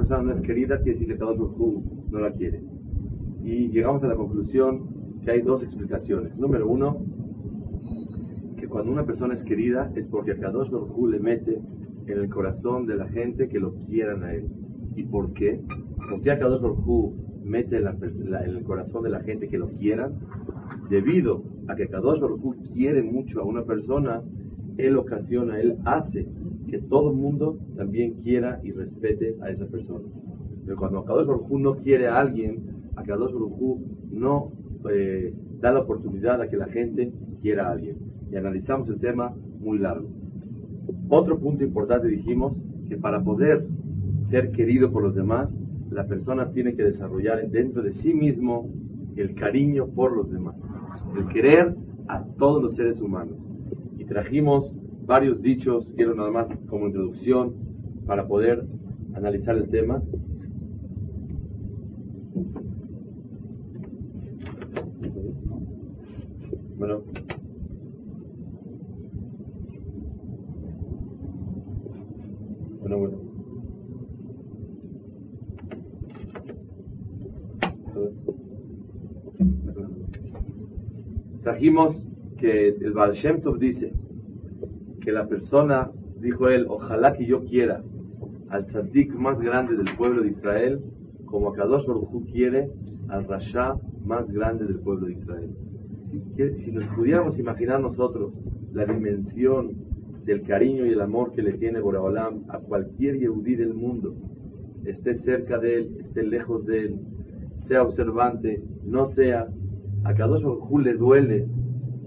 [0.00, 2.62] persona no es querida, quiere decir que cada uno no la quiere.
[3.44, 4.88] Y llegamos a la conclusión
[5.22, 6.34] que hay dos explicaciones.
[6.38, 7.04] Número uno,
[8.56, 11.60] que cuando una persona es querida es porque Kadosh Baruj le mete
[12.06, 14.48] en el corazón de la gente que lo quieran a él.
[14.96, 15.60] ¿Y por qué?
[16.08, 17.12] Porque Kadosh Baruj
[17.44, 20.14] mete en, el corazón de la gente que lo quieran,
[20.88, 24.22] debido a que Kadosh Baruj quiere mucho a una persona,
[24.78, 26.26] él ocasiona, él hace
[26.70, 30.04] que todo el mundo también quiera y respete a esa persona.
[30.64, 32.60] Pero cuando Kadosh Baruj no quiere a alguien,
[32.96, 33.80] a Kadosh Baruj
[34.12, 34.52] no
[34.90, 37.96] eh, da la oportunidad a que la gente quiera a alguien.
[38.30, 40.08] Y analizamos el tema muy largo.
[41.08, 42.56] Otro punto importante dijimos
[42.88, 43.66] que para poder
[44.30, 45.52] ser querido por los demás,
[45.90, 48.68] la persona tiene que desarrollar dentro de sí mismo
[49.16, 50.54] el cariño por los demás,
[51.16, 51.74] el querer
[52.08, 53.36] a todos los seres humanos.
[53.98, 54.72] Y trajimos
[55.10, 57.52] varios dichos, quiero nada más como introducción
[58.06, 58.64] para poder
[59.12, 60.00] analizar el tema.
[66.78, 67.02] Bueno,
[72.78, 73.18] bueno, bueno.
[81.42, 81.96] Trajimos
[82.38, 83.16] que el Baal
[83.58, 83.92] dice
[85.00, 87.82] que la persona, dijo él, ojalá que yo quiera
[88.48, 90.80] al tzaddik más grande del pueblo de Israel,
[91.24, 92.70] como Kadosh Baruj quiere
[93.08, 95.50] al Rasha más grande del pueblo de Israel
[96.56, 98.32] si nos pudiéramos imaginar nosotros
[98.72, 99.72] la dimensión
[100.24, 104.14] del cariño y el amor que le tiene Boraholam a cualquier Yehudí del mundo,
[104.84, 107.00] esté cerca de él, esté lejos de él,
[107.68, 109.48] sea observante, no sea,
[110.04, 111.46] a Kadosh Baruj le duele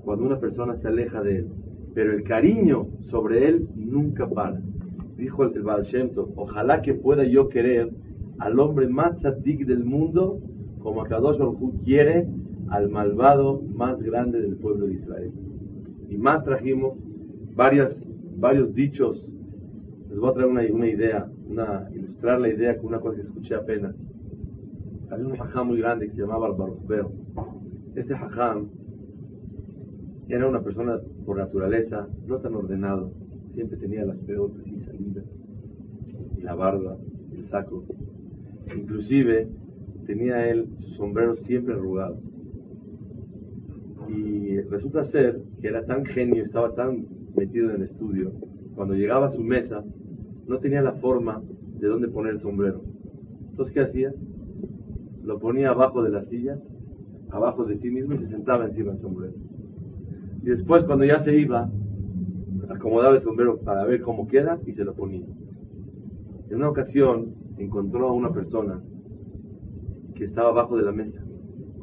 [0.03, 1.47] cuando una persona se aleja de él,
[1.93, 4.59] pero el cariño sobre él nunca para.
[5.17, 7.91] Dijo el Baal Shem ojalá que pueda yo querer
[8.39, 10.39] al hombre más tzadik del mundo
[10.81, 12.27] como a Kadosh Baruj quiere
[12.69, 15.31] al malvado más grande del pueblo de Israel.
[16.09, 16.97] Y más trajimos
[17.55, 17.95] varias,
[18.37, 19.23] varios dichos.
[20.09, 23.55] Les voy a traer una, idea, una, ilustrar la idea con una cosa que escuché
[23.55, 23.95] apenas.
[25.09, 27.11] Había un hajam muy grande que se llamaba Baruchbeo.
[27.95, 28.69] Este hajam
[30.29, 33.11] era una persona por naturaleza no tan ordenado.
[33.53, 35.25] Siempre tenía las pelotas y salidas,
[36.37, 36.97] y la barba,
[37.35, 37.83] el saco.
[38.75, 39.47] Inclusive
[40.05, 42.17] tenía él su sombrero siempre arrugado
[44.09, 47.05] y resulta ser que era tan genio, estaba tan
[47.35, 48.31] metido en el estudio,
[48.75, 49.83] cuando llegaba a su mesa,
[50.47, 51.41] no tenía la forma
[51.79, 52.83] de dónde poner el sombrero.
[53.49, 54.13] Entonces, ¿qué hacía?
[55.23, 56.59] Lo ponía abajo de la silla,
[57.29, 59.33] abajo de sí mismo y se sentaba encima del sombrero.
[60.43, 61.71] Y después, cuando ya se iba,
[62.69, 65.25] acomodaba el sombrero para ver cómo queda y se lo ponía.
[66.49, 68.83] En una ocasión encontró a una persona
[70.15, 71.23] que estaba abajo de la mesa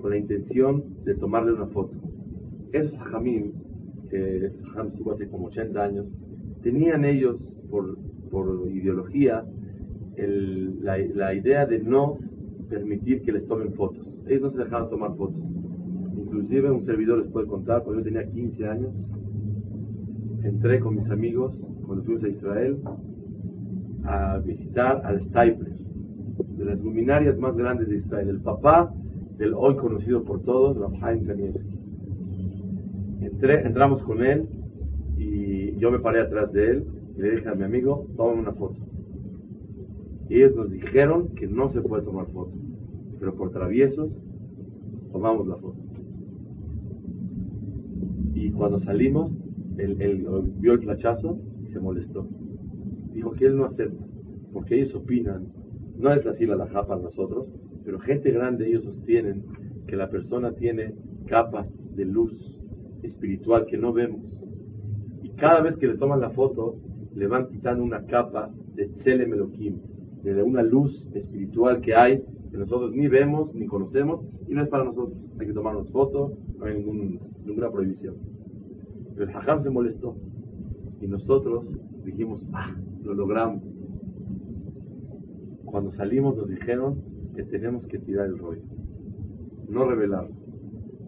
[0.00, 1.96] con la intención de tomarle una foto.
[2.72, 3.52] Esos hajamim,
[4.10, 6.06] que estuvo hace como 80 años,
[6.62, 7.36] tenían ellos
[7.70, 7.96] por,
[8.30, 9.44] por ideología
[10.16, 12.18] la, la, idea de no
[12.68, 14.06] permitir que les tomen fotos.
[14.26, 15.42] Ellos no se dejaban tomar fotos.
[16.30, 18.92] Inclusive un servidor les puede contar, cuando yo tenía 15 años,
[20.44, 21.52] entré con mis amigos,
[21.86, 22.78] cuando fuimos a Israel,
[24.04, 25.74] a visitar al Stapler,
[26.56, 28.92] de las luminarias más grandes de Israel, el papá
[29.38, 31.80] del hoy conocido por todos, Rafael Kanievski
[33.48, 34.48] entramos con él
[35.16, 36.84] y yo me paré atrás de él
[37.16, 38.76] y le dije a mi amigo, toma una foto.
[40.28, 42.52] Y ellos nos dijeron que no se puede tomar foto,
[43.18, 44.10] pero por traviesos
[45.12, 45.89] tomamos la foto.
[48.34, 49.32] Y cuando salimos,
[49.78, 50.26] él,
[50.58, 52.26] vio el flachazo y se molestó.
[53.12, 54.04] Dijo que él no acepta,
[54.52, 55.48] porque ellos opinan,
[55.96, 57.48] no es así la laja para nosotros,
[57.84, 59.44] pero gente grande ellos sostienen
[59.86, 60.94] que la persona tiene
[61.26, 62.60] capas de luz
[63.02, 64.20] espiritual que no vemos.
[65.22, 66.76] Y cada vez que le toman la foto,
[67.14, 69.78] le van quitando una capa de Elohim,
[70.22, 74.68] de una luz espiritual que hay, que nosotros ni vemos ni conocemos, y no es
[74.68, 75.18] para nosotros.
[75.38, 76.84] Hay que tomarnos fotos, no hay
[77.44, 78.14] ninguna prohibición.
[79.14, 80.16] Pero el Hajam se molestó.
[81.00, 81.64] Y nosotros
[82.04, 83.62] dijimos, ah, lo logramos.
[85.64, 86.96] Cuando salimos nos dijeron
[87.34, 88.62] que tenemos que tirar el rollo,
[89.68, 90.34] no revelarlo.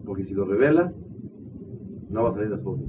[0.05, 0.93] Porque si lo revelas,
[2.09, 2.85] no va a salir las fotos.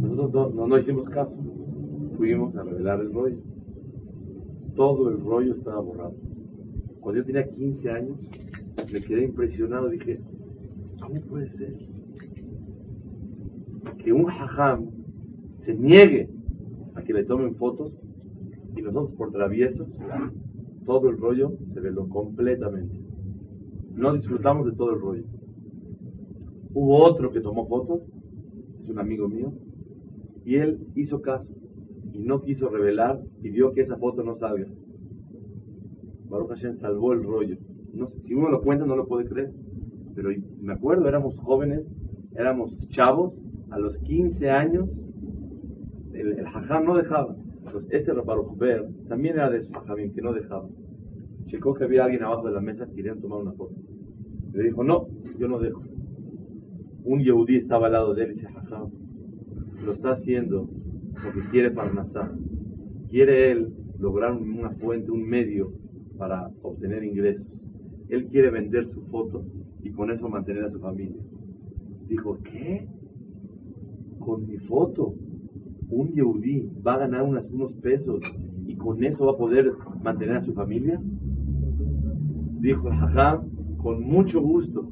[0.00, 1.36] Nosotros no, no, hicimos caso.
[2.16, 3.36] Fuimos a revelar el rollo.
[4.74, 6.14] Todo el rollo estaba borrado.
[7.00, 8.18] Cuando yo tenía 15 años,
[8.92, 9.88] me quedé impresionado.
[9.88, 10.20] Dije,
[11.06, 11.76] ¿cómo puede ser
[14.02, 14.90] que un hajam
[15.64, 16.28] se niegue
[16.94, 17.92] a que le tomen fotos
[18.76, 19.88] y nosotros por traviesos,
[20.84, 22.98] todo el rollo se veló completamente.
[23.94, 25.24] No disfrutamos de todo el rollo.
[26.74, 28.02] Hubo otro que tomó fotos,
[28.82, 29.52] es un amigo mío,
[30.44, 31.48] y él hizo caso
[32.12, 34.66] y no quiso revelar y vio que esa foto no salga.
[36.28, 37.56] Baruch Hashem salvó el rollo.
[38.20, 39.52] Si uno lo cuenta no lo puede creer,
[40.14, 40.30] pero
[40.60, 41.90] me acuerdo, éramos jóvenes,
[42.36, 43.34] éramos chavos,
[43.70, 44.88] a los 15 años,
[46.12, 47.34] el, el hajam no dejaba.
[47.66, 50.68] Entonces, este Baruch Ber también era de esos hajamim que no dejaba.
[51.46, 53.74] Checó que había alguien abajo de la mesa que querían tomar una foto.
[54.52, 55.08] Le dijo, no,
[55.38, 55.82] yo no dejo.
[57.04, 58.90] Un yehudí estaba al lado de él y dice, hajam,
[59.84, 60.68] lo está haciendo
[61.22, 62.32] porque quiere Parnasá.
[63.10, 65.72] Quiere él lograr una fuente, un medio
[66.16, 67.46] para obtener ingresos.
[68.08, 69.44] Él quiere vender su foto
[69.84, 71.20] y con eso mantener a su familia.
[72.08, 72.88] Dijo, ¿qué?
[74.18, 75.14] Con mi foto,
[75.90, 78.20] un yehudí va a ganar unos pesos
[78.66, 79.72] y con eso va a poder
[80.02, 81.00] mantener a su familia.
[82.60, 83.42] Dijo el hajam,
[83.76, 84.90] con mucho gusto.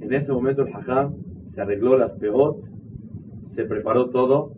[0.00, 1.14] En ese momento el hajam
[1.50, 2.56] se arregló las peot,
[3.48, 4.54] se preparó todo,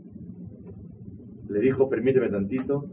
[1.49, 2.85] le dijo, permíteme tantito,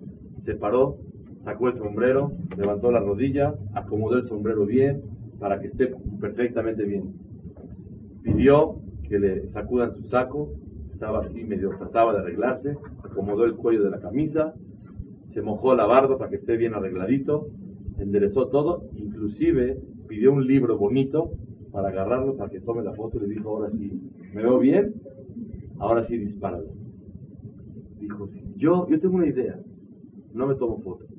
[0.41, 0.97] se paró,
[1.43, 7.13] sacó el sombrero, levantó la rodilla, acomodó el sombrero bien para que esté perfectamente bien.
[8.23, 10.53] Pidió que le sacudan su saco,
[10.91, 14.53] estaba así medio trataba de arreglarse, acomodó el cuello de la camisa,
[15.25, 17.49] se mojó la barba para que esté bien arregladito,
[17.99, 21.31] enderezó todo, inclusive pidió un libro bonito
[21.71, 24.01] para agarrarlo para que tome la foto y le dijo, ahora sí,
[24.33, 24.93] ¿me veo bien?
[25.77, 26.67] Ahora sí dispáralo.
[27.99, 29.59] Dijo, yo, yo tengo una idea,
[30.33, 31.09] no me tomo fotos.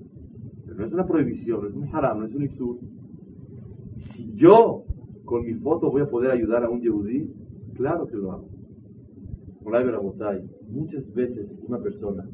[0.64, 2.78] Pero no es una prohibición, no es un haram, no es un isur.
[4.16, 4.84] Si yo
[5.26, 7.30] con mi foto voy a poder ayudar a un yehudí,
[7.74, 8.48] claro que lo hago.
[10.68, 12.24] Muchas veces una persona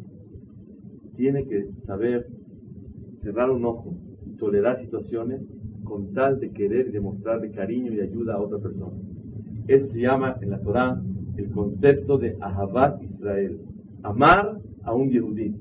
[1.17, 2.29] tiene que saber
[3.17, 3.95] cerrar un ojo
[4.27, 5.43] y tolerar situaciones
[5.83, 8.97] con tal de querer y demostrarle cariño y ayuda a otra persona.
[9.67, 11.03] Eso se llama en la Torah
[11.37, 13.59] el concepto de Ahabat Israel,
[14.03, 15.55] amar a un Yehudí.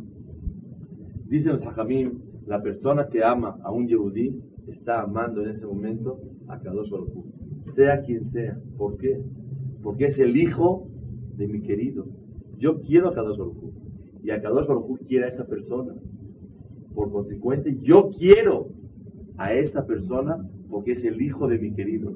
[1.27, 4.35] Dicen los Hajamim, la persona que ama a un Yehudí
[4.67, 7.25] está amando en ese momento a Kadosh Baruj
[7.73, 8.57] sea quien sea.
[8.77, 9.21] ¿Por qué?
[9.83, 10.87] Porque es el hijo
[11.37, 12.05] de mi querido.
[12.57, 13.55] Yo quiero a Kadosh Baruj
[14.23, 15.93] y a Kadosh Baruj quiere a esa persona.
[16.93, 18.69] Por consecuente, yo quiero
[19.37, 20.37] a esa persona
[20.69, 22.13] porque es el hijo de mi querido.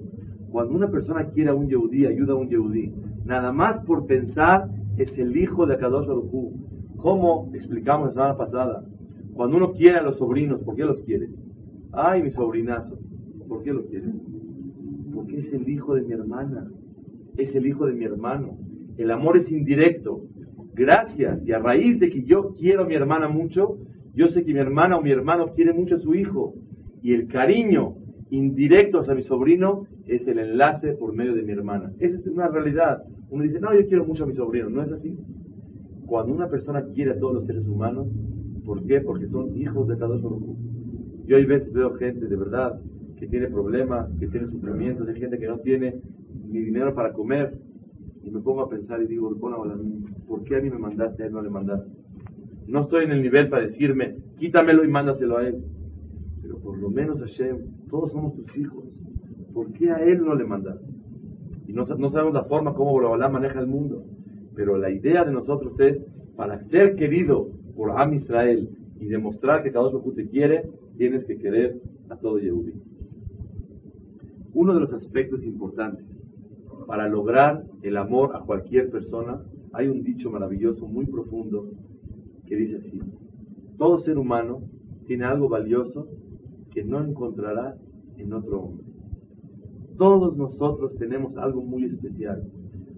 [0.51, 2.93] Cuando una persona quiere a un Yehudí, ayuda a un Yehudí,
[3.25, 6.53] nada más por pensar es el hijo de Kadosh Baruj
[6.97, 8.83] ¿Cómo explicamos la semana pasada?
[9.33, 11.29] Cuando uno quiere a los sobrinos, ¿por qué los quiere?
[11.95, 12.97] Ay, mi sobrinazo.
[13.47, 14.07] ¿Por qué lo quiere?
[15.13, 16.69] Porque es el hijo de mi hermana.
[17.37, 18.57] Es el hijo de mi hermano.
[18.97, 20.21] El amor es indirecto.
[20.73, 21.45] Gracias.
[21.47, 23.77] Y a raíz de que yo quiero a mi hermana mucho,
[24.13, 26.53] yo sé que mi hermana o mi hermano quiere mucho a su hijo.
[27.01, 27.95] Y el cariño
[28.29, 31.91] indirecto hacia mi sobrino es el enlace por medio de mi hermana.
[31.99, 33.03] Esa es una realidad.
[33.29, 34.69] Uno dice, no, yo quiero mucho a mi sobrino.
[34.69, 35.17] No es así.
[36.05, 38.07] Cuando una persona quiere a todos los seres humanos,
[38.65, 38.99] ¿por qué?
[38.99, 40.55] Porque son hijos de cada uno.
[41.25, 42.79] Yo hay veces veo gente de verdad
[43.17, 45.95] que tiene problemas, que tiene sufrimientos, hay gente que no tiene
[46.47, 47.53] ni dinero para comer.
[48.23, 49.35] Y me pongo a pensar y digo,
[50.27, 51.89] ¿por qué a mí me mandaste, a él no le mandaste?
[52.67, 55.63] No estoy en el nivel para decirme, quítamelo y mándaselo a él.
[56.41, 57.57] Pero por lo menos Hashem,
[57.89, 58.83] todos somos tus hijos.
[59.53, 60.85] ¿Por qué a él no le mandaste?
[61.67, 64.03] Y no, sabemos la forma como Borobalá maneja el mundo.
[64.55, 66.03] Pero la idea de nosotros es,
[66.35, 70.63] para ser querido por Am Israel y demostrar que cada uno te quiere,
[70.97, 72.73] tienes que querer a todo Yehudi.
[74.53, 76.05] Uno de los aspectos importantes
[76.87, 79.41] para lograr el amor a cualquier persona,
[79.73, 81.69] hay un dicho maravilloso, muy profundo,
[82.45, 83.01] que dice así,
[83.77, 84.61] todo ser humano
[85.05, 86.07] tiene algo valioso
[86.71, 87.75] que no encontrarás
[88.17, 88.85] en otro hombre.
[89.97, 92.43] Todos nosotros tenemos algo muy especial.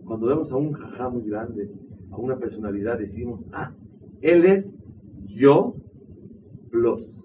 [0.06, 1.70] Cuando vemos a un jajá muy grande,
[2.12, 3.72] a una personalidad, decimos, ah,
[4.22, 4.68] él es
[5.27, 5.75] yo
[6.70, 7.16] plus.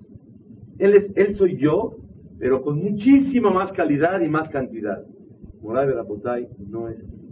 [0.83, 1.97] Él, es, él soy yo,
[2.41, 5.07] pero con muchísima más calidad y más cantidad.
[5.63, 7.25] Moray Berapotay no es así.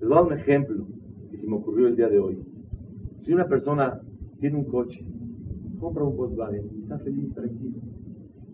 [0.00, 0.84] Les voy a dar un ejemplo
[1.30, 2.36] que se me ocurrió el día de hoy.
[3.18, 4.00] Si una persona
[4.40, 5.06] tiene un coche,
[5.78, 7.78] compra un Volkswagen, está feliz, tranquilo,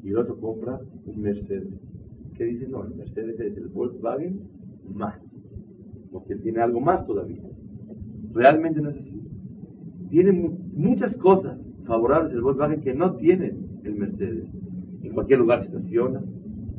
[0.02, 1.72] y el otro compra un Mercedes,
[2.36, 2.68] ¿qué dice?
[2.68, 4.42] No, el Mercedes es el Volkswagen
[4.94, 5.18] más
[6.12, 7.40] porque tiene algo más todavía.
[8.34, 9.22] Realmente no es así.
[10.10, 14.48] Tiene muchas cosas favorables el Volkswagen que no tiene el Mercedes.
[15.02, 16.22] En cualquier lugar se estaciona,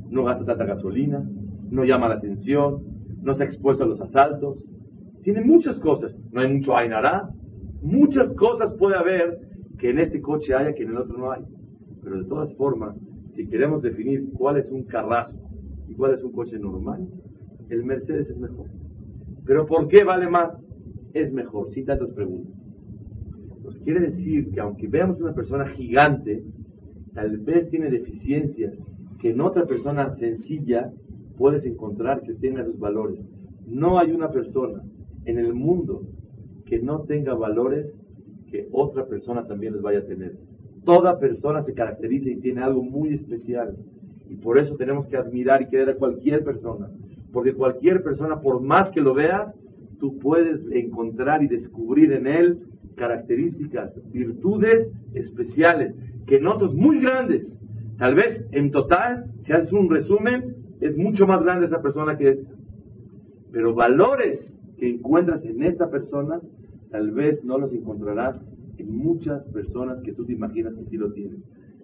[0.09, 1.27] no gasta tanta gasolina,
[1.69, 2.83] no llama la atención,
[3.21, 4.57] no se expuesto a los asaltos.
[5.23, 6.17] Tiene muchas cosas.
[6.31, 7.29] No hay mucho Ainará,
[7.81, 9.39] Muchas cosas puede haber
[9.79, 11.41] que en este coche haya que en el otro no hay.
[12.03, 12.95] Pero de todas formas,
[13.35, 15.49] si queremos definir cuál es un carrasco
[15.87, 17.07] y cuál es un coche normal,
[17.69, 18.67] el Mercedes es mejor.
[19.45, 20.51] Pero ¿por qué vale más?
[21.13, 22.71] Es mejor, sin tantas preguntas.
[23.63, 26.43] Nos quiere decir que aunque veamos una persona gigante,
[27.13, 28.77] tal vez tiene deficiencias
[29.19, 30.91] que en otra persona sencilla
[31.37, 33.25] puedes encontrar que tenga sus valores.
[33.67, 34.81] No hay una persona
[35.25, 36.03] en el mundo
[36.65, 37.95] que no tenga valores
[38.49, 40.37] que otra persona también les vaya a tener.
[40.83, 43.75] Toda persona se caracteriza y tiene algo muy especial.
[44.29, 46.89] Y por eso tenemos que admirar y querer a cualquier persona.
[47.31, 49.53] Porque cualquier persona, por más que lo veas,
[49.99, 52.59] tú puedes encontrar y descubrir en él
[52.95, 55.95] características, virtudes especiales,
[56.27, 57.57] que en otros muy grandes.
[57.97, 62.29] Tal vez en total, si haces un resumen, es mucho más grande esa persona que
[62.29, 62.49] esta.
[63.51, 66.41] Pero valores que encuentras en esta persona
[66.89, 68.41] tal vez no los encontrarás
[68.77, 71.43] en muchas personas que tú te imaginas que sí lo tienen.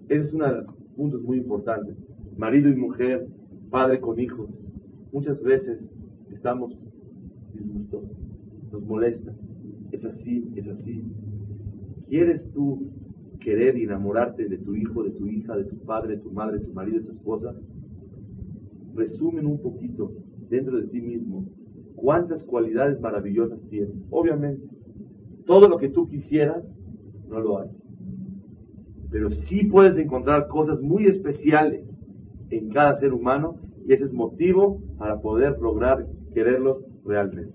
[0.09, 1.95] Ese es uno de los puntos muy importantes.
[2.37, 3.27] Marido y mujer,
[3.69, 4.49] padre con hijos.
[5.11, 5.91] Muchas veces
[6.31, 6.77] estamos
[7.53, 8.03] disgustos,
[8.71, 9.33] nos molesta.
[9.91, 11.03] Es así, es así.
[12.09, 12.89] ¿Quieres tú
[13.47, 16.65] querer enamorarte de tu hijo, de tu hija, de tu padre, de tu madre, de
[16.65, 17.55] tu marido, de tu esposa?
[18.93, 20.11] Resumen un poquito
[20.49, 21.45] dentro de ti mismo
[21.95, 23.95] cuántas cualidades maravillosas tienes.
[24.09, 24.67] Obviamente,
[25.45, 26.61] todo lo que tú quisieras,
[27.29, 27.69] no lo hay.
[29.11, 31.85] Pero sí puedes encontrar cosas muy especiales
[32.49, 37.53] en cada ser humano y ese es motivo para poder lograr quererlos realmente.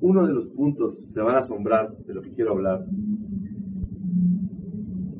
[0.00, 2.86] Uno de los puntos, se van a asombrar de lo que quiero hablar,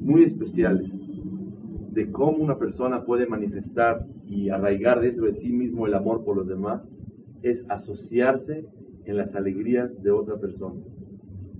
[0.00, 0.88] muy especiales,
[1.92, 6.36] de cómo una persona puede manifestar y arraigar dentro de sí mismo el amor por
[6.36, 6.82] los demás,
[7.42, 8.66] es asociarse
[9.04, 10.80] en las alegrías de otra persona.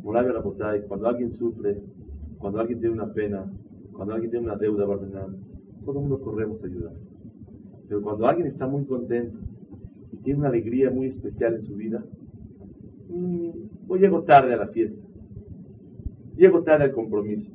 [0.02, 1.82] cuando alguien sufre,
[2.38, 3.50] cuando alguien tiene una pena,
[3.92, 4.86] cuando alguien tiene una deuda,
[5.84, 6.92] todo el mundo corremos a ayudar.
[7.88, 9.38] Pero cuando alguien está muy contento
[10.12, 12.04] y tiene una alegría muy especial en su vida,
[13.08, 13.50] mmm,
[13.86, 15.02] pues llego tarde a la fiesta,
[16.36, 17.50] llego tarde al compromiso,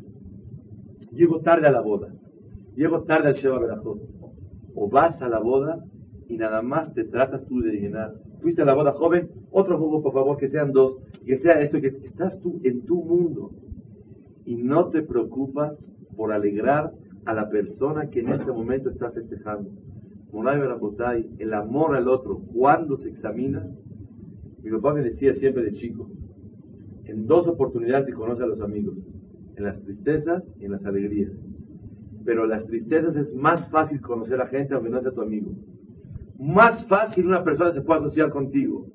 [1.11, 2.13] llego tarde a la boda,
[2.75, 4.01] llego tarde al Sheba Berajot,
[4.75, 5.83] o vas a la boda
[6.27, 8.13] y nada más te tratas tú de llenar.
[8.41, 11.79] Fuiste a la boda joven, otro jugo, por favor, que sean dos, que sea esto,
[11.79, 13.51] que estás tú en tu mundo.
[14.45, 15.73] Y no te preocupas
[16.17, 16.91] por alegrar
[17.25, 19.69] a la persona que en este momento está festejando.
[20.31, 23.65] Moray Berabotay, el amor al otro, cuando se examina,
[24.63, 26.09] mi papá me decía siempre de chico,
[27.05, 28.95] en dos oportunidades se conoce a los amigos,
[29.55, 31.31] en las tristezas y en las alegrías.
[32.25, 35.51] Pero las tristezas es más fácil conocer a gente aunque no sea tu amigo
[36.43, 38.87] más fácil una persona se puede asociar contigo.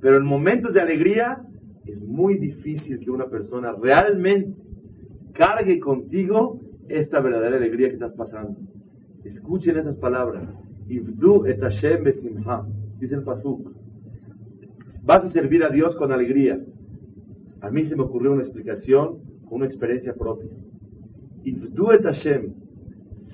[0.00, 1.42] Pero en momentos de alegría
[1.84, 4.54] es muy difícil que una persona realmente
[5.32, 8.56] cargue contigo esta verdadera alegría que estás pasando.
[9.24, 10.48] Escuchen esas palabras.
[10.88, 12.04] Ibdu et Hashem
[12.98, 13.75] Dice el Pasuk.
[15.06, 16.60] Vas a servir a Dios con alegría.
[17.62, 20.50] A mí se me ocurrió una explicación una experiencia propia.
[21.44, 22.52] Ibdu et Hashem.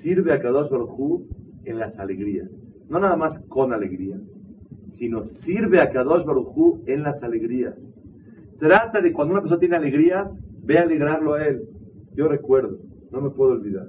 [0.03, 1.23] Sirve a Kadosh Baruj
[1.65, 2.49] en las alegrías
[2.93, 4.17] no nada más con alegría,
[4.93, 7.75] sino sirve a Kadosh Barujú en las alegrías.
[8.59, 10.29] Trata de cuando una persona tiene alegría,
[10.63, 11.63] ve a alegrarlo a él.
[12.15, 12.77] Yo recuerdo,
[13.11, 13.87] no me puedo olvidar,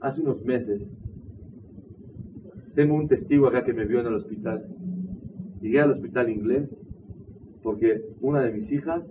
[0.00, 0.86] hace unos meses,
[2.74, 4.66] tengo un testigo acá que me vio en el hospital.
[5.62, 6.76] Llegué al hospital inglés
[7.66, 9.02] porque una de mis hijas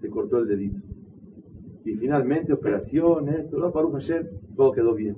[0.00, 0.80] se cortó el dedito.
[1.84, 4.26] Y finalmente, operación, esto, no, Baruch Hashem,
[4.56, 5.16] todo quedó bien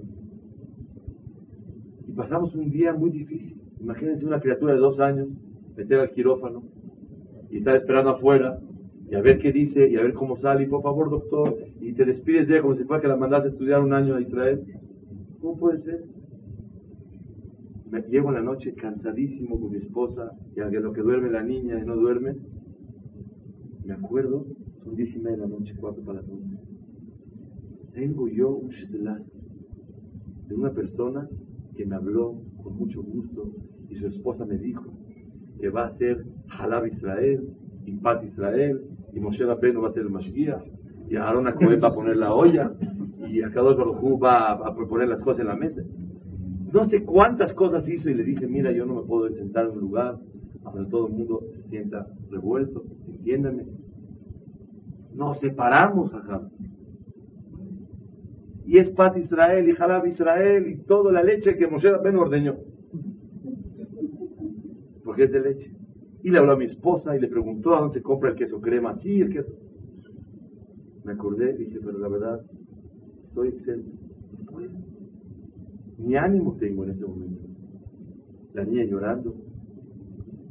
[2.18, 3.56] pasamos un día muy difícil.
[3.80, 5.28] Imagínense una criatura de dos años
[5.76, 6.64] meter al quirófano
[7.48, 8.58] y estar esperando afuera
[9.08, 10.64] y a ver qué dice y a ver cómo sale.
[10.64, 13.46] Y por favor, doctor, y te despides de ella como si fuera que la mandaste
[13.46, 14.64] a estudiar un año a Israel.
[15.40, 16.04] ¿Cómo puede ser?
[17.88, 21.44] Me llego en la noche cansadísimo con mi esposa y a lo que duerme la
[21.44, 22.34] niña y no duerme.
[23.88, 24.44] Me acuerdo,
[24.84, 26.58] son diez y media de la noche, cuatro para las once.
[27.94, 31.26] Tengo yo un de una persona
[31.74, 33.50] que me habló con mucho gusto
[33.88, 34.92] y su esposa me dijo
[35.58, 37.48] que va a ser Halab Israel,
[37.86, 38.82] Impat Israel,
[39.14, 40.64] y Moshe Rabbeinu va a ser el Mashgiach,
[41.08, 42.70] y Aaron Cohen va a poner la olla,
[43.26, 45.80] y Akadosh Baruj va a, proponer las cosas en la mesa.
[46.74, 49.72] No sé cuántas cosas hizo y le dije, mira, yo no me puedo sentar en
[49.72, 50.18] un lugar
[50.62, 53.77] donde todo el mundo se sienta revuelto, entiéndame.
[55.18, 56.48] Nos separamos, acá
[58.68, 62.54] y es Pat Israel y Jalab Israel y toda la leche que Moshe Rabbeinu ordeñó.
[65.02, 65.74] Porque es de leche.
[66.22, 68.60] Y le habló a mi esposa y le preguntó a dónde se compra el queso
[68.60, 68.94] crema.
[68.98, 69.54] Sí, el queso.
[71.04, 72.42] Me acordé y dije, pero la verdad,
[73.28, 73.90] estoy exento.
[75.96, 77.40] Ni ánimo tengo en este momento.
[78.52, 79.34] La niña llorando.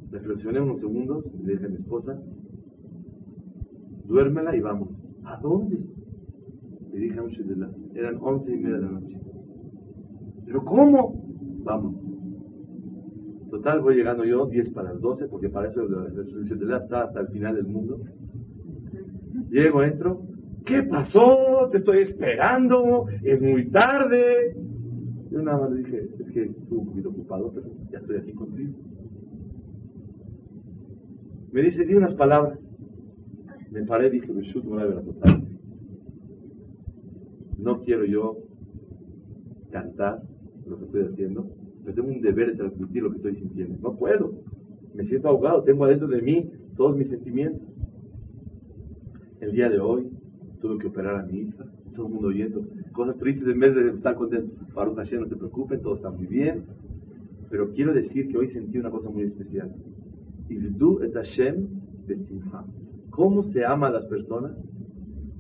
[0.10, 2.20] Reflexioné unos segundos y le dije a mi esposa,
[4.08, 4.90] duérmela y vamos.
[5.24, 5.78] ¿A dónde?
[6.94, 9.18] Le dije a un las eran once y media de la noche.
[10.46, 11.22] ¿Pero cómo?
[11.64, 11.96] Vamos.
[13.50, 17.22] Total, voy llegando yo 10 para las 12, porque para eso el la está hasta
[17.22, 18.00] el final del mundo.
[19.50, 20.22] Llego, entro.
[20.66, 21.70] ¿Qué pasó?
[21.72, 23.06] Te estoy esperando.
[23.24, 24.56] Es muy tarde.
[25.32, 28.34] Yo nada más le dije, es que estuve un poquito ocupado, pero ya estoy aquí
[28.34, 28.74] contigo.
[31.52, 32.60] Me dice, di unas palabras.
[33.72, 34.32] Me paré, dije,
[37.58, 38.38] no quiero yo
[39.72, 40.22] cantar
[40.66, 41.48] lo que estoy haciendo,
[41.84, 43.78] pero tengo un deber de transmitir lo que estoy sintiendo.
[43.82, 44.34] No puedo.
[44.94, 47.68] Me siento ahogado, tengo adentro de mí todos mis sentimientos.
[49.42, 50.10] El día de hoy
[50.62, 53.90] tuve que operar a mi hija, todo el mundo oyendo cosas tristes en vez de
[53.90, 54.54] estar contento.
[54.74, 56.64] Para Hashem, no se preocupen, todo está muy bien.
[57.50, 59.72] Pero quiero decir que hoy sentí una cosa muy especial.
[60.50, 61.68] et Hashem
[63.18, 64.52] ¿Cómo se ama a las personas?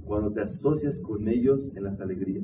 [0.04, 2.44] Cuando te asocias con ellos en las alegrías.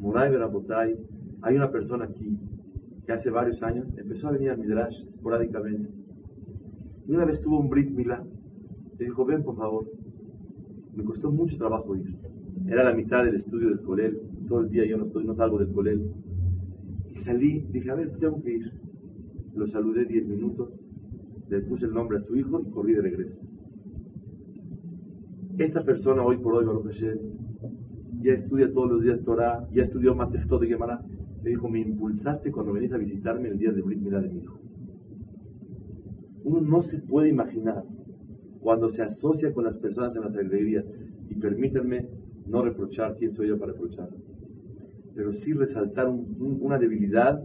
[0.00, 0.96] Moray Berabotay,
[1.42, 2.36] hay una persona aquí
[3.06, 5.88] que hace varios años empezó a venir a Midrash esporádicamente.
[7.06, 8.24] Y una vez tuvo un Brit Milá.
[8.98, 9.86] Le dijo, ven por favor.
[10.96, 12.16] Me costó mucho trabajo ir.
[12.66, 14.20] Era la mitad del estudio del colel.
[14.48, 16.10] Todo el día yo no, estoy, no salgo del colel.
[17.08, 18.72] Y salí, dije, a ver, tengo que ir.
[19.54, 20.70] Lo saludé 10 minutos,
[21.48, 23.40] le puse el nombre a su hijo y corrí de regreso.
[25.58, 27.18] Esta persona hoy por hoy, Baruch Hashem,
[28.22, 30.38] ya estudia todos los días Torah, ya estudió más de
[30.68, 31.00] Gemara.
[31.42, 34.38] Le dijo, me impulsaste cuando venís a visitarme el día de Brit Milá de mi
[34.38, 34.56] hijo.
[36.44, 37.82] Uno no se puede imaginar
[38.60, 40.84] cuando se asocia con las personas en las alegrías.
[41.28, 42.06] Y permítanme
[42.46, 44.08] no reprochar quién soy yo para reprochar,
[45.14, 47.42] pero sí resaltar una debilidad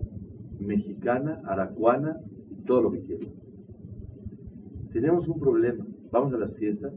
[0.60, 2.18] mexicana, aracuana
[2.52, 3.28] y todo lo que quiero.
[4.92, 5.84] Tenemos un problema.
[6.12, 6.94] Vamos a las fiestas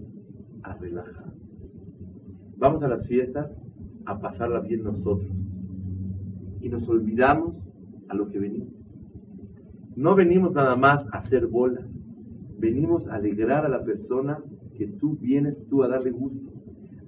[0.67, 1.33] a relajar.
[2.57, 3.51] Vamos a las fiestas
[4.05, 5.31] a pasarla bien nosotros.
[6.61, 7.55] Y nos olvidamos
[8.09, 8.75] a lo que venimos.
[9.95, 11.83] No venimos nada más a hacer bola.
[12.59, 14.39] Venimos a alegrar a la persona
[14.77, 16.53] que tú vienes tú a darle gusto.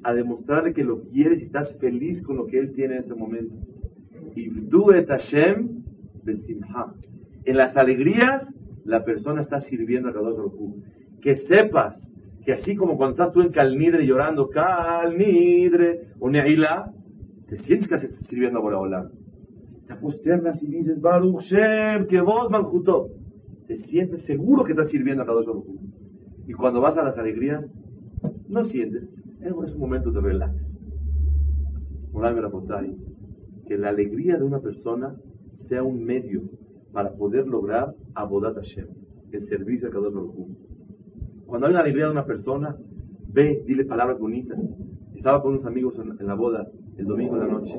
[0.05, 3.15] A demostrarle que lo quieres y estás feliz con lo que él tiene en ese
[3.15, 3.55] momento.
[4.37, 5.83] Y et Hashem
[7.45, 8.49] En las alegrías,
[8.85, 10.53] la persona está sirviendo a otro.
[11.21, 12.08] Que sepas
[12.49, 16.95] que así como cuando estás tú en Calnidre llorando, Calnidre, o Neila,
[17.47, 19.11] te sientes que estás sirviendo a Bola
[19.87, 23.11] Te aposternas y dices, Baruch Shem, que vos, Manjutó.
[23.67, 25.67] Te sientes seguro que estás sirviendo a Kadosh Baruch
[26.47, 27.67] Y cuando vas a las alegrías,
[28.49, 29.03] no sientes.
[29.43, 30.75] Es un momento de relax.
[33.67, 35.15] Que la alegría de una persona
[35.65, 36.45] sea un medio
[36.95, 38.87] para poder lograr Abodat Hashem,
[39.33, 40.68] el servicio a Kadosh Baruch
[41.49, 42.77] cuando hay una alegría de una persona,
[43.33, 44.59] ve, dile palabras bonitas.
[45.17, 47.75] Estaba con unos amigos en, la boda el domingo de la noche.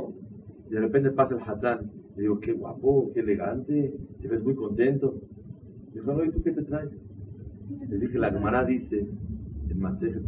[0.68, 1.92] Y de repente pasa el hatán.
[2.16, 5.22] Le digo, qué guapo, qué elegante, te ves muy contento.
[5.94, 6.90] Me dijo, no, ¿y tú qué te traes?
[7.88, 9.08] Le dije, la Gemara dice,
[9.70, 10.20] en Maseje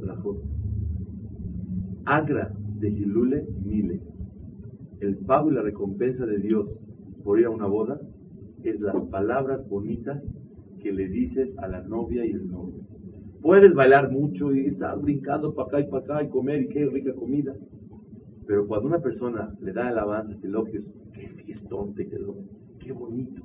[2.06, 4.02] Agra de Gilule Mile.
[5.00, 6.86] El pago y la recompensa de Dios
[7.24, 8.00] por ir a una boda
[8.64, 10.22] es las palabras bonitas
[10.80, 12.91] que le dices a la novia y el novio.
[13.42, 16.86] Puedes bailar mucho y estar brincando para acá y para acá y comer y qué
[16.86, 17.56] rica comida.
[18.46, 22.36] Pero cuando una persona le da alabanzas, elogios, qué fiestón te quedó,
[22.80, 23.42] qué bonito.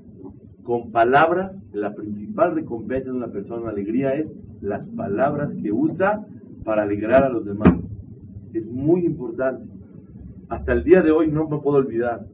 [0.64, 4.30] Con palabras, la principal recompensa de una persona, alegría, es
[4.60, 6.26] las palabras que usa
[6.64, 7.74] para alegrar a los demás.
[8.52, 9.64] Es muy importante.
[10.48, 12.26] Hasta el día de hoy no me puedo olvidar.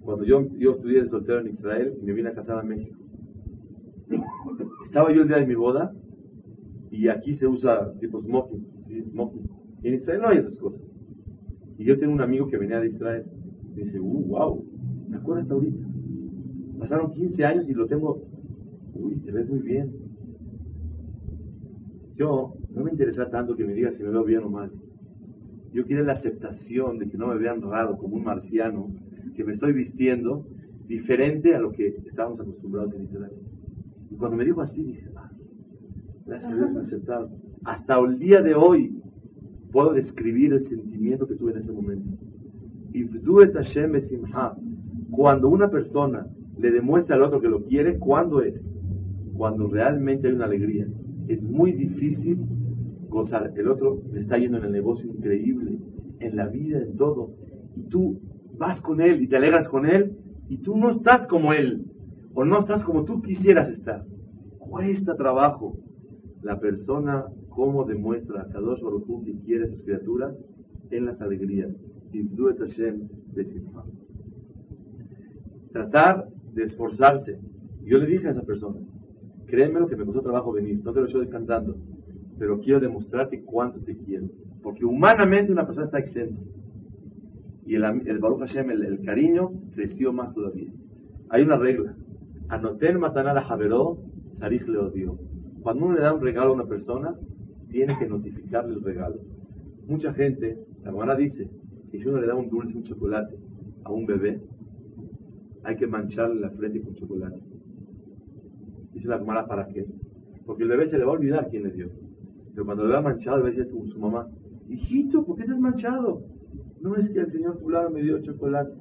[0.00, 2.98] Cuando yo, yo estudié soltero en Israel y me vine a casar a México.
[4.84, 5.92] Estaba yo el día de mi boda
[6.92, 9.02] y aquí se usa tipo smoking, ¿sí?
[9.02, 9.48] smoking.
[9.82, 10.82] En Israel no hay esas cosas.
[11.78, 13.24] Y yo tengo un amigo que venía de Israel.
[13.74, 14.62] Y dice, uh, wow,
[15.08, 15.86] me acuerdo hasta ahorita.
[16.78, 18.22] Pasaron 15 años y lo tengo.
[18.94, 19.90] Uy, te ves muy bien.
[22.14, 24.70] Yo no me interesa tanto que me digas si me veo bien o mal.
[25.72, 28.90] Yo quiero la aceptación de que no me vean raro como un marciano,
[29.34, 30.46] que me estoy vistiendo
[30.86, 33.32] diferente a lo que estábamos acostumbrados en Israel.
[34.10, 35.08] Y cuando me dijo así, dije,
[36.30, 37.26] ah,
[37.64, 39.00] hasta el día de hoy
[39.70, 42.10] puedo describir el sentimiento que tuve en ese momento.
[45.10, 46.26] Cuando una persona
[46.58, 48.62] le demuestra al otro que lo quiere, ¿cuándo es?
[49.42, 50.86] cuando realmente hay una alegría.
[51.28, 52.38] Es muy difícil
[53.08, 53.52] gozar.
[53.56, 55.78] El otro está yendo en el negocio increíble,
[56.20, 57.30] en la vida, en todo.
[57.74, 58.20] Y tú
[58.56, 60.16] vas con él y te alegras con él
[60.48, 61.86] y tú no estás como él
[62.34, 64.04] o no estás como tú quisieras estar.
[64.58, 65.76] Cuesta trabajo.
[66.42, 70.34] La persona, como demuestra a Kadosh Baruch que quiere a sus criaturas
[70.90, 71.70] en las alegrías.
[75.72, 77.38] Tratar de esforzarse.
[77.84, 78.78] Yo le dije a esa persona,
[79.46, 81.76] créeme lo que me costó trabajo venir, no te lo estoy cantando,
[82.38, 84.28] pero quiero demostrarte cuánto te quiero.
[84.62, 86.40] Porque humanamente una persona está exenta.
[87.66, 90.70] Y el, el Baruch Hashem, el, cariño, creció más todavía.
[91.30, 91.94] Hay una regla.
[92.48, 93.98] Anoten matanar a Javeró,
[94.34, 95.18] Sarich le odió.
[95.62, 97.14] Cuando uno le da un regalo a una persona,
[97.70, 99.20] tiene que notificarle el regalo.
[99.86, 101.48] Mucha gente, la hermana dice,
[101.90, 103.36] que si uno le da un dulce, un chocolate
[103.84, 104.40] a un bebé,
[105.62, 107.38] hay que mancharle la frente con chocolate.
[108.92, 109.86] Dice la hermana, ¿para qué?
[110.44, 111.90] Porque el bebé se le va a olvidar quién le dio.
[112.52, 114.28] Pero cuando le da manchado, le va a decir a su mamá,
[114.68, 116.24] hijito, ¿por qué estás manchado?
[116.80, 118.72] No es que el señor fulano me dio chocolate.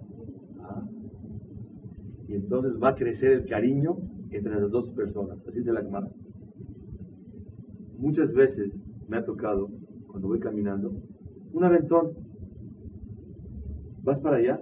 [0.60, 0.84] Ah.
[2.28, 3.98] Y entonces va a crecer el cariño
[4.32, 5.38] entre las dos personas.
[5.48, 6.10] Así es la cámara.
[8.02, 8.74] Muchas veces
[9.08, 9.70] me ha tocado,
[10.08, 10.92] cuando voy caminando,
[11.54, 12.14] un aventón.
[14.04, 14.60] ¿Vas para allá?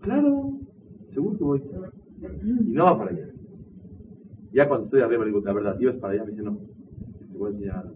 [0.00, 0.58] Claro,
[1.10, 1.62] seguro que voy.
[2.42, 3.28] Y no va para allá.
[4.54, 6.24] Ya cuando estoy arriba le digo, la verdad, ¿ibas para allá?
[6.24, 6.56] Me dice, no.
[7.30, 7.92] Te voy a enseñar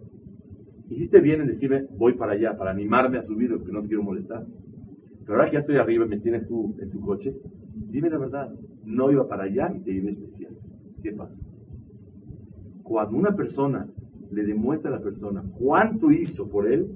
[0.90, 4.02] Hiciste bien en decirme, voy para allá, para animarme a subir, porque no te quiero
[4.02, 4.44] molestar.
[5.24, 7.34] Pero ahora que ya estoy arriba y me tienes tú en tu coche,
[7.74, 10.52] dime la verdad, no iba para allá y te iba especial.
[11.02, 11.40] ¿Qué pasa?
[12.82, 13.88] Cuando una persona
[14.30, 16.88] le demuestra a la persona cuánto hizo por él,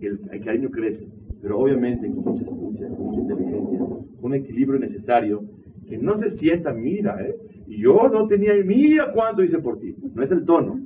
[0.00, 1.08] el, cariño crece.
[1.40, 3.80] Pero obviamente con mucha astucia, con mucha inteligencia,
[4.20, 5.42] un equilibrio necesario,
[5.86, 7.36] que no se sienta, mira, ¿eh?
[7.68, 9.94] yo no tenía, mira cuánto hice por ti.
[10.14, 10.80] No es el tono,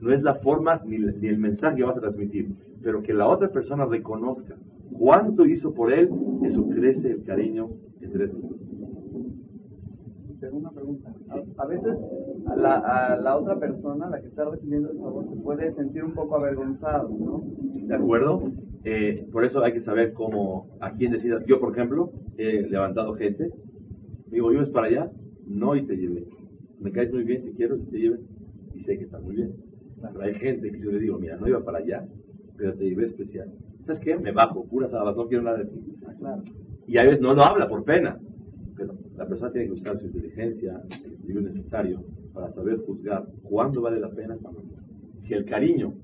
[0.00, 2.48] no es la forma ni, ni el mensaje que vas a transmitir,
[2.82, 4.56] pero que la otra persona reconozca
[4.98, 6.08] cuánto hizo por él,
[6.44, 8.64] eso crece el cariño entre esos dos.
[10.40, 11.14] Segunda pregunta.
[11.56, 11.96] A, veces
[12.46, 16.04] a la, a la, otra persona, la que está recibiendo el favor, se puede sentir
[16.04, 17.42] un poco avergonzado, ¿no?
[17.86, 18.42] ¿De acuerdo?
[18.84, 21.42] Eh, por eso hay que saber cómo, a quién decida.
[21.46, 23.50] Yo, por ejemplo, he levantado gente,
[24.26, 25.10] digo, ¿yo es para allá?
[25.46, 26.26] No, y te llevé.
[26.80, 28.20] Me caes muy bien, te quiero, y te lleve.
[28.74, 29.54] Y sé que está muy bien.
[30.00, 32.06] Pero hay gente que yo le digo, mira, no iba para allá,
[32.56, 33.50] pero te llevé especial.
[33.86, 34.16] ¿Sabes qué?
[34.16, 35.80] Me bajo, pura sábado, no quiero nada de ti.
[36.24, 36.38] Ah,
[36.86, 38.18] y a veces no lo habla por pena.
[38.76, 42.04] Pero la persona tiene que usar su inteligencia, el equilibrio necesario
[42.34, 44.36] para saber juzgar cuándo vale la pena,
[45.20, 45.94] Si el cariño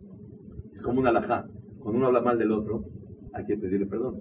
[0.72, 1.46] es como una alajá,
[1.80, 2.84] cuando uno habla mal del otro,
[3.32, 4.20] hay que pedirle perdón.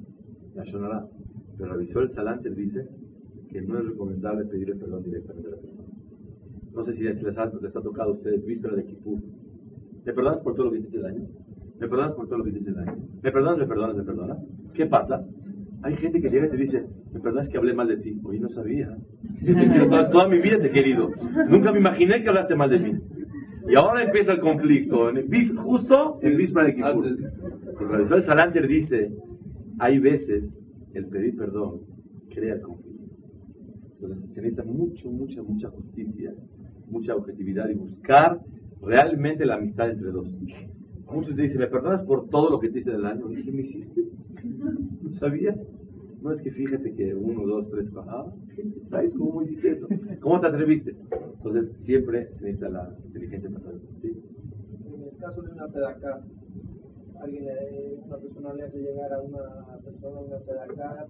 [0.56, 1.08] La shonará.
[1.58, 2.88] Pero el visor Salanter dice
[3.50, 5.84] que no es recomendable pedirle perdón directamente a la persona.
[6.74, 9.20] No sé si les ha, les ha tocado a ustedes víspera de Kipur.
[10.04, 11.28] ¿Te perdonas por todo lo que hiciste el año?
[11.80, 12.98] ¿Me perdonas por todo lo que dices daño?
[13.22, 14.38] ¿Me perdonas, me perdonas, me perdonas?
[14.74, 15.26] ¿Qué pasa?
[15.82, 18.20] Hay gente que llega y te dice, ¿me perdonas que hablé mal de ti?
[18.24, 18.96] Oye, no sabía.
[20.12, 21.12] toda, mi vida te he querido.
[21.48, 23.00] Nunca me imaginé que hablaste mal de mí.
[23.70, 25.12] Y ahora empieza el conflicto,
[25.58, 27.06] justo en víspera de Kippur.
[27.06, 29.12] El profesor Salanter dice,
[29.78, 30.44] hay veces
[30.94, 31.82] el pedir perdón
[32.30, 32.90] crea el conflicto.
[34.02, 36.34] Entonces se necesita mucho, mucha, mucha justicia,
[36.90, 38.40] mucha objetividad y buscar
[38.82, 40.28] realmente la amistad entre dos.
[41.12, 43.28] Muchos dicen, ¿me perdonas por todo lo que te hice del año?
[43.30, 44.04] ¿Qué me hiciste?
[45.02, 45.56] ¿No sabía?
[46.22, 48.32] No es que fíjate que uno, dos, tres, ah,
[48.90, 49.88] ¿sabes cómo hiciste eso?
[50.20, 50.96] ¿Cómo te atreviste?
[51.38, 53.78] Entonces siempre se necesita la inteligencia pasada.
[54.02, 54.22] ¿sí?
[54.94, 56.22] En el caso de una sedaca,
[57.22, 57.48] alguien,
[58.06, 61.08] una persona le hace llegar a una persona una sedaca,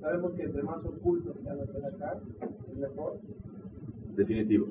[0.00, 2.20] sabemos que entre más ocultos sea la sedaca,
[2.70, 3.18] es mejor.
[4.16, 4.68] Definitivo.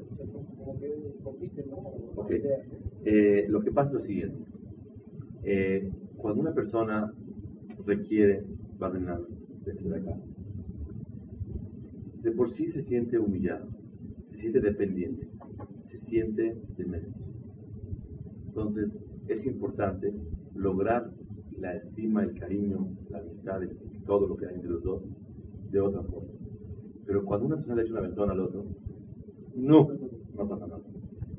[3.06, 4.44] Eh, lo que pasa es lo siguiente.
[5.44, 7.14] Eh, cuando una persona
[7.86, 8.44] requiere
[8.80, 9.28] Barrenal
[9.66, 10.18] de acá,
[12.24, 13.68] de por sí se siente humillado,
[14.32, 15.28] se siente dependiente,
[15.92, 17.14] se siente de menos.
[18.48, 20.14] Entonces, es importante
[20.56, 21.12] lograr
[21.60, 23.62] la estima, el cariño, la amistad,
[24.06, 25.04] todo lo que hay entre los dos,
[25.72, 26.30] de otra forma.
[27.06, 28.66] Pero cuando una persona le echa una ventona al otro,
[29.56, 29.90] no,
[30.36, 30.82] no pasa nada.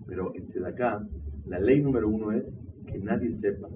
[0.06, 1.06] Pero en acá
[1.46, 2.44] la ley número uno es
[2.86, 3.68] que nadie sepa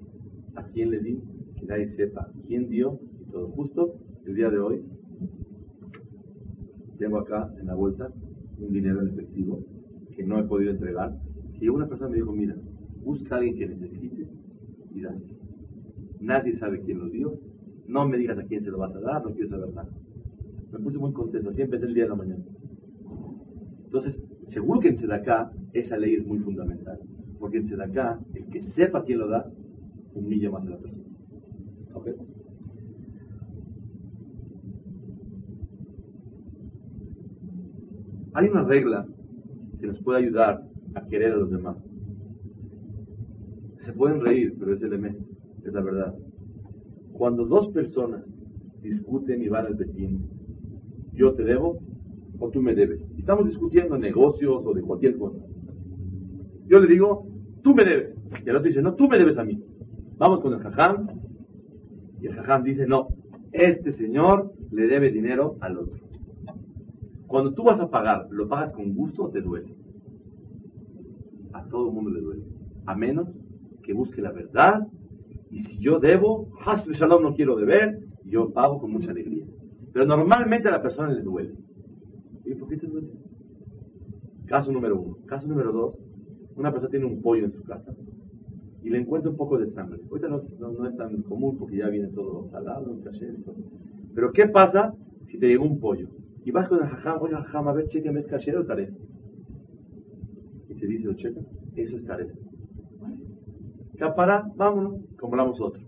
[0.56, 1.20] a quién le di,
[1.58, 3.48] que nadie sepa quién dio y todo.
[3.48, 4.82] Justo el día de hoy
[6.98, 8.12] tengo acá en la bolsa
[8.58, 9.62] un dinero en efectivo
[10.14, 11.16] que no he podido entregar.
[11.60, 12.56] Y una persona me dijo, mira,
[13.04, 14.26] busca a alguien que necesite
[14.94, 15.34] y dáselo.
[16.20, 17.38] Nadie sabe quién lo dio.
[17.86, 19.90] No me digas a quién se lo vas a dar, no quiero saber nada.
[20.72, 22.44] Me puse muy contento, así empecé el día de la mañana.
[23.84, 26.98] Entonces, Seguro que en Sedaká esa ley es muy fundamental.
[27.38, 29.50] Porque en Sedaká, el que sepa quién lo da,
[30.14, 31.04] humilla más a la persona.
[38.32, 39.06] Hay una regla
[39.80, 41.76] que nos puede ayudar a querer a los demás.
[43.78, 45.24] Se pueden reír, pero es el elemento,
[45.64, 46.14] es la verdad.
[47.12, 48.24] Cuando dos personas
[48.82, 50.28] discuten y van al Betín,
[51.12, 51.80] yo te debo
[52.40, 53.08] o tú me debes.
[53.18, 55.38] Estamos discutiendo negocios o de cualquier cosa.
[56.66, 57.26] Yo le digo,
[57.62, 58.20] tú me debes.
[58.44, 59.62] Y el otro dice, no, tú me debes a mí.
[60.16, 61.06] Vamos con el jajam.
[62.20, 63.08] Y el jajam dice, no,
[63.52, 65.98] este señor le debe dinero al otro.
[67.26, 69.74] Cuando tú vas a pagar, ¿lo pagas con gusto o te duele?
[71.52, 72.42] A todo el mundo le duele.
[72.86, 73.28] A menos
[73.82, 74.86] que busque la verdad.
[75.50, 79.44] Y si yo debo, Hasbe Shalom no quiero deber, yo pago con mucha alegría.
[79.92, 81.54] Pero normalmente a la persona le duele.
[84.46, 85.16] Caso número uno.
[85.26, 85.94] Caso número dos.
[86.56, 87.94] Una persona tiene un pollo en su casa
[88.82, 90.00] y le encuentra un poco de sangre.
[90.10, 93.56] Ahorita no, es tan común porque ya viene todo salado, caché todo.
[94.14, 94.94] Pero ¿qué pasa
[95.28, 96.08] si te llegó un pollo?
[96.44, 98.90] Y vas con el jajam, oye jajam, a ver, chequeme, ¿es caché o tarea?
[100.68, 101.40] Y te dice, checa,
[101.76, 102.32] eso es tarea.
[103.98, 105.82] Capara, vámonos, compramos otro.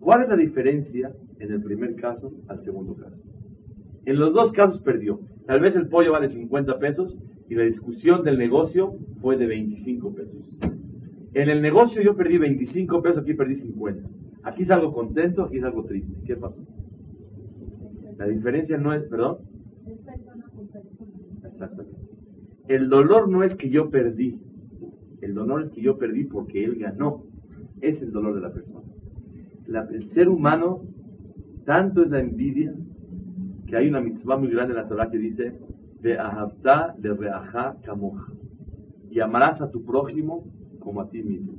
[0.00, 3.22] ¿Cuál es la diferencia en el primer caso al segundo caso?
[4.06, 5.20] En los dos casos perdió.
[5.46, 10.14] Tal vez el pollo vale 50 pesos y la discusión del negocio fue de 25
[10.14, 10.48] pesos.
[11.34, 14.08] En el negocio yo perdí 25 pesos, aquí perdí 50.
[14.44, 16.12] Aquí salgo contento, aquí salgo triste.
[16.24, 16.62] ¿Qué pasó?
[18.16, 19.38] La diferencia no es, perdón.
[21.44, 21.98] Exactamente.
[22.68, 24.38] El dolor no es que yo perdí.
[25.20, 27.24] El dolor es que yo perdí porque él ganó.
[27.80, 28.86] Es el dolor de la persona.
[29.90, 30.82] el ser humano,
[31.64, 32.74] tanto es la envidia,
[33.66, 35.54] que hay una mitzvah muy grande en la Torah que dice,
[36.00, 38.32] de ahavta de reaja kamoja.
[39.10, 40.44] Y amarás a tu prójimo
[40.78, 41.54] como a ti mismo.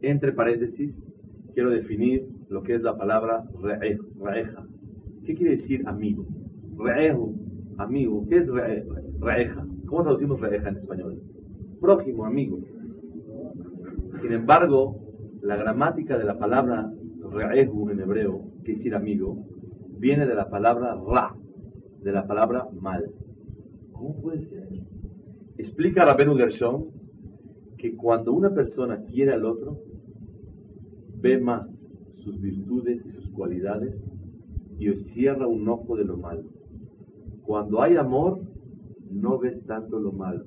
[0.00, 1.06] Entre paréntesis,
[1.52, 4.66] quiero definir lo que es la palabra reeja.
[5.24, 6.26] ¿Qué quiere decir amigo?
[6.78, 7.32] Reejo,
[7.78, 8.24] amigo.
[8.28, 8.48] ¿Qué es
[9.20, 9.66] reeja?
[9.86, 11.20] ¿Cómo traducimos reeja en español?
[11.80, 12.58] Prójimo, amigo.
[14.20, 14.96] Sin embargo,
[15.42, 16.90] la gramática de la palabra
[17.30, 19.44] reehu en hebreo, que quiere decir amigo,
[20.04, 21.34] viene de la palabra ra,
[22.02, 23.10] de la palabra mal.
[23.92, 24.68] ¿Cómo puede ser?
[25.56, 26.90] Explica Rabenu Gershon
[27.78, 29.78] que cuando una persona quiere al otro,
[31.22, 31.66] ve más
[32.16, 34.04] sus virtudes y sus cualidades
[34.78, 36.44] y cierra un ojo de lo malo.
[37.46, 38.42] Cuando hay amor,
[39.10, 40.44] no ves tanto lo malo.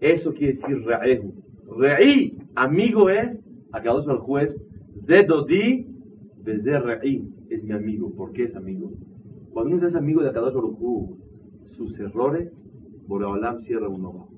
[0.00, 1.34] Eso quiere decir re'ehu.
[1.78, 4.60] Re'i, amigo es, acá al juez,
[5.06, 5.86] Zedodi,
[6.42, 8.12] Bezer Re'i, es mi amigo.
[8.14, 8.92] ¿Por qué es amigo?
[9.52, 11.18] Cuando uno es amigo de Akadosh Baruj
[11.70, 12.66] sus errores,
[13.06, 14.28] Boreolam cierra un ojo.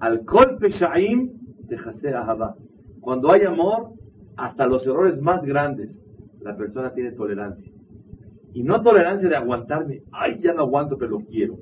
[0.00, 1.32] Al kol peshaim
[1.68, 1.76] te
[2.14, 2.56] ahava.
[3.00, 3.92] Cuando hay amor,
[4.36, 5.90] hasta los errores más grandes,
[6.40, 7.72] la persona tiene tolerancia.
[8.52, 11.58] Y no tolerancia de aguantarme, ay, ya no aguanto, pero lo quiero.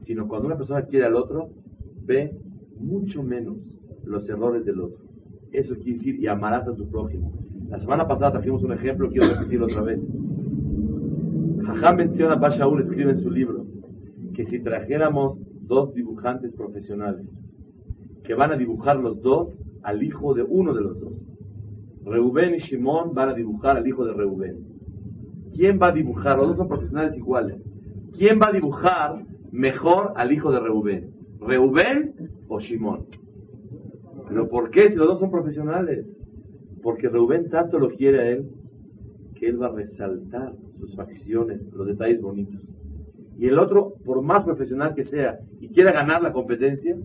[0.00, 1.50] Sino cuando una persona quiere al otro,
[2.04, 2.36] ve
[2.78, 3.58] mucho menos
[4.04, 4.99] los errores del otro.
[5.52, 7.32] Eso quiere decir, y amarás a tu prójimo.
[7.68, 10.00] La semana pasada trajimos un ejemplo, quiero repetirlo otra vez.
[11.64, 13.64] Jajam menciona, Bashaul escribe en su libro,
[14.34, 17.26] que si trajéramos dos dibujantes profesionales,
[18.24, 21.12] que van a dibujar los dos al hijo de uno de los dos.
[22.04, 24.58] Reubén y Shimón van a dibujar al hijo de Reubén.
[25.54, 26.38] ¿Quién va a dibujar?
[26.38, 27.62] Los dos son profesionales iguales.
[28.16, 31.10] ¿Quién va a dibujar mejor al hijo de Reubén?
[31.40, 32.14] ¿Reubén
[32.48, 33.06] o Shimón?
[34.30, 36.06] ¿Pero por qué si los dos son profesionales?
[36.82, 38.48] Porque Reubén tanto lo quiere a él
[39.34, 42.62] que él va a resaltar sus facciones, los detalles bonitos.
[43.38, 46.96] Y el otro, por más profesional que sea y quiera ganar la competencia,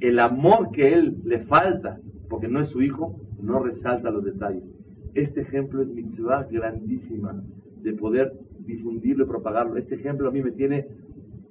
[0.00, 4.62] el amor que él le falta, porque no es su hijo, no resalta los detalles.
[5.14, 7.42] Este ejemplo es mitzvah grandísima
[7.82, 9.76] de poder difundirlo y propagarlo.
[9.76, 10.86] Este ejemplo a mí me tiene,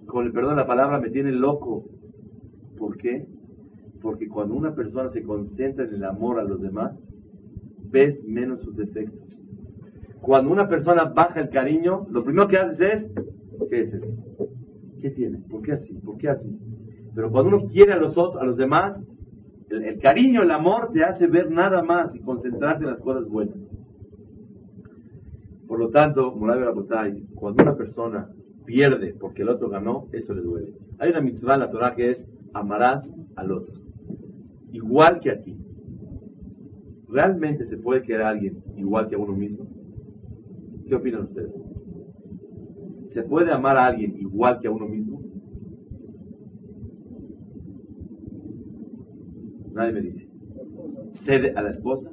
[0.06, 1.86] con el perdón de la palabra, me tiene loco.
[2.78, 3.26] ¿Por qué?
[4.08, 6.98] Porque cuando una persona se concentra en el amor a los demás,
[7.92, 9.28] ves menos sus defectos.
[10.22, 13.12] Cuando una persona baja el cariño, lo primero que haces es,
[13.70, 14.08] ¿qué es esto?
[15.02, 15.40] ¿Qué tiene?
[15.50, 15.94] ¿Por qué así?
[15.96, 16.58] ¿Por qué así?
[17.14, 18.98] Pero cuando uno quiere a los otros, a los demás,
[19.70, 23.60] el, cariño, el amor te hace ver nada más y concentrarte en las cosas buenas.
[25.68, 28.30] Por lo tanto, Moray Rabotay, cuando una persona
[28.66, 30.76] pierde porque el otro ganó, eso le duele.
[30.98, 33.87] Hay una mitzvah en la Torah que es amarás al otro,
[34.72, 35.58] igual que a ti,
[37.10, 39.68] ¿realmente se puede querer a alguien igual que a uno mismo?
[40.88, 41.52] ¿Qué opinan ustedes?
[43.10, 45.22] ¿Se puede amar a alguien igual que a uno mismo?
[49.74, 50.28] Nadie me dice.
[51.24, 52.10] ¿Cede a la esposa?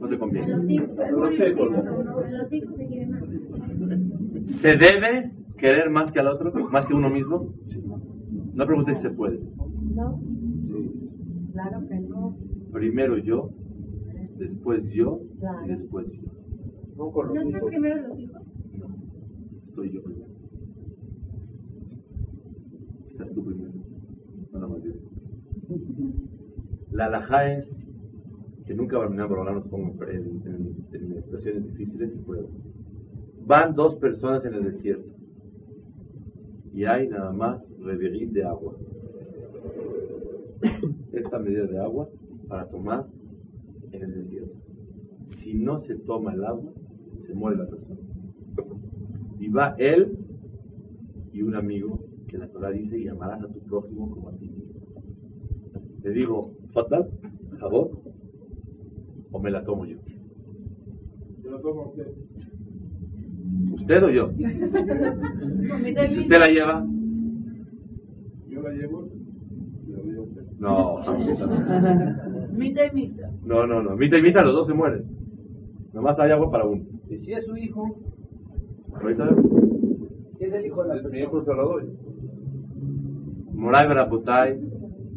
[0.00, 0.86] No te conviene.
[4.60, 6.52] ¿Se debe querer más que al otro?
[6.70, 7.54] ¿Más que uno mismo?
[8.54, 9.40] No preguntes si se puede.
[9.96, 10.20] No.
[11.52, 12.36] Claro que no.
[12.72, 13.50] Primero yo,
[14.38, 15.20] después yo
[15.64, 16.22] y después yo.
[16.96, 17.62] No con ¿No hijos.
[17.70, 18.42] primero los hijos?
[18.78, 18.86] No.
[19.68, 20.26] Estoy yo primero.
[23.10, 23.72] Estás tú primero.
[24.52, 24.96] No, no más bien.
[26.92, 27.66] La alajá es
[28.66, 32.50] que nunca Barminan Barolá nos ponga en, en- en situaciones difíciles y pruebas.
[33.46, 35.10] Van dos personas en el desierto
[36.74, 38.74] y hay nada más reverín de agua.
[41.12, 42.08] Esta medida de agua
[42.48, 43.06] para tomar
[43.92, 44.54] en el desierto.
[45.38, 46.72] Si no se toma el agua,
[47.20, 48.00] se muere la persona.
[49.38, 50.18] Y va él
[51.32, 54.46] y un amigo que la Torah dice y amarás a tu prójimo como a ti
[54.48, 54.64] mismo.
[56.02, 57.10] Le digo, fatal,
[57.58, 57.88] jabón,
[59.30, 59.98] o me la tomo yo.
[61.42, 62.06] Yo lo tomo usted.
[63.72, 64.30] ¿Usted o yo?
[66.08, 66.86] Si usted la lleva,
[68.48, 69.08] Yo la llevo.
[69.86, 70.45] y la doy a usted.
[70.58, 71.18] No, no,
[72.52, 73.30] Mita y mita.
[73.44, 73.96] no, no, no.
[73.96, 75.04] Mita y mita, los dos se mueren.
[75.92, 76.84] Nomás hay agua para uno.
[77.08, 77.96] Y si es su hijo,
[78.94, 79.44] Ahorita vemos.
[80.40, 81.20] es el hijo de la Mi persona.
[81.22, 81.84] hijo se lo doy.
[83.52, 84.60] Moray Baraputay,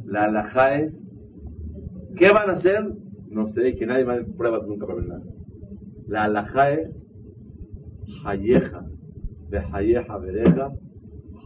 [0.06, 1.06] la alajá es,
[2.16, 2.94] ¿qué van a hacer?
[3.30, 5.22] No sé, que nadie va a hacer pruebas nunca para ver nada.
[6.08, 7.02] La alajá es
[8.26, 8.86] Hayeja,
[9.50, 10.72] de Hayeja Bereja,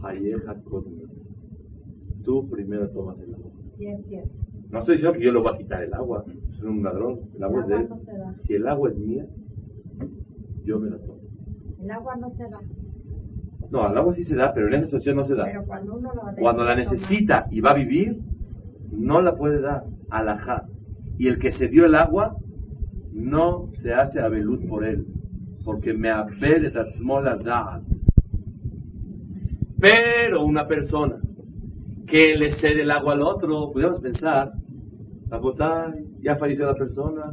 [0.02, 1.02] Hayeja Kodmi.
[2.24, 3.43] Tú primero tomas el agua.
[4.70, 6.24] No estoy diciendo que yo le voy a quitar el agua,
[6.58, 7.88] soy un ladrón, el agua es de él.
[7.88, 8.34] Da.
[8.42, 9.26] Si el agua es mía,
[10.64, 11.20] yo me la tomo.
[11.82, 12.60] El agua no se da.
[13.70, 15.44] No, el agua sí se da, pero en esa situación no se da.
[15.44, 18.18] Pero cuando uno lo Cuando la necesita y va a vivir,
[18.92, 19.84] no la puede dar.
[20.10, 20.66] Alajá.
[21.18, 22.36] Y el que se dio el agua,
[23.12, 25.06] no se hace abelut por él.
[25.64, 27.82] Porque me abel atzmola da'at.
[29.80, 31.23] Pero una persona
[32.06, 34.52] que le cede el agua al otro, podemos pensar,
[35.28, 37.32] Rabotay, ya falleció la persona,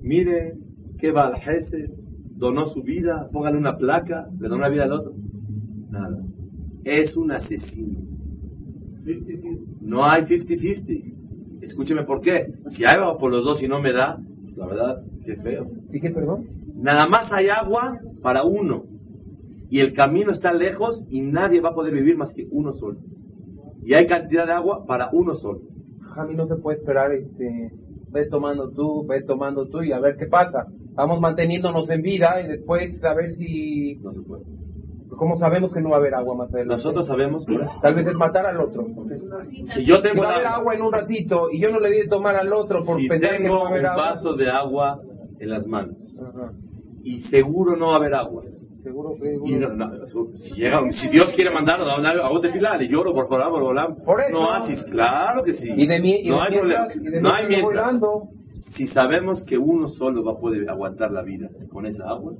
[0.00, 0.54] mire,
[0.98, 1.90] que va al jefe,
[2.36, 5.12] donó su vida, póngale una placa, le donó la vida al otro.
[5.90, 6.22] Nada.
[6.84, 8.00] Es un asesino.
[9.80, 11.62] No hay 50-50.
[11.62, 12.52] Escúcheme por qué.
[12.66, 14.18] Si hay agua por los dos y no me da,
[14.56, 15.70] la verdad, qué feo.
[15.90, 16.46] ¿Sí que perdón?
[16.74, 18.84] Nada más hay agua para uno.
[19.70, 22.98] Y el camino está lejos y nadie va a poder vivir más que uno solo.
[23.84, 25.60] Y hay cantidad de agua para uno solo.
[26.14, 27.70] Javi, no se puede esperar, este,
[28.10, 30.66] ve tomando tú, ve tomando tú y a ver qué pasa.
[30.94, 34.44] Vamos manteniéndonos en vida y después a ver si, No se puede.
[35.16, 36.76] ¿cómo sabemos que no va a haber agua más adelante?
[36.76, 37.44] Nosotros sabemos.
[37.80, 38.86] Tal vez es matar al otro.
[39.74, 41.90] Si yo Si tengo va a haber agua, en un ratito y yo no le
[41.90, 43.86] di de tomar al otro por si pensar que no tengo va a haber un
[43.86, 44.04] agua.
[44.10, 45.00] vaso de agua
[45.38, 46.52] en las manos Ajá.
[47.04, 48.42] y seguro no va a haber agua.
[48.82, 49.90] Seguro que Y no- no,
[50.36, 53.50] si, llega, si Dios quiere mandarnos a una a un desfilar, le lloro por favor,
[53.52, 53.94] por volar.
[54.04, 54.32] Por eso.
[54.32, 55.70] No haces, claro que sí.
[55.76, 57.08] Y de mí, y no de hay mientras- problema.
[57.08, 58.00] y de No hay mientras.
[58.74, 62.32] Si sabemos que uno solo va a poder aguantar la vida con esa agua,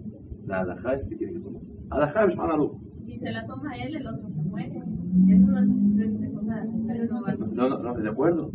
[0.46, 1.62] la alajá es que tiene que tomar.
[1.90, 2.72] Alajá es manalu.
[3.06, 4.78] Si se la toma él, el otro se muere.
[4.78, 7.20] Es una es- cosa pero no
[7.54, 8.50] No, no, no, de acuerdo.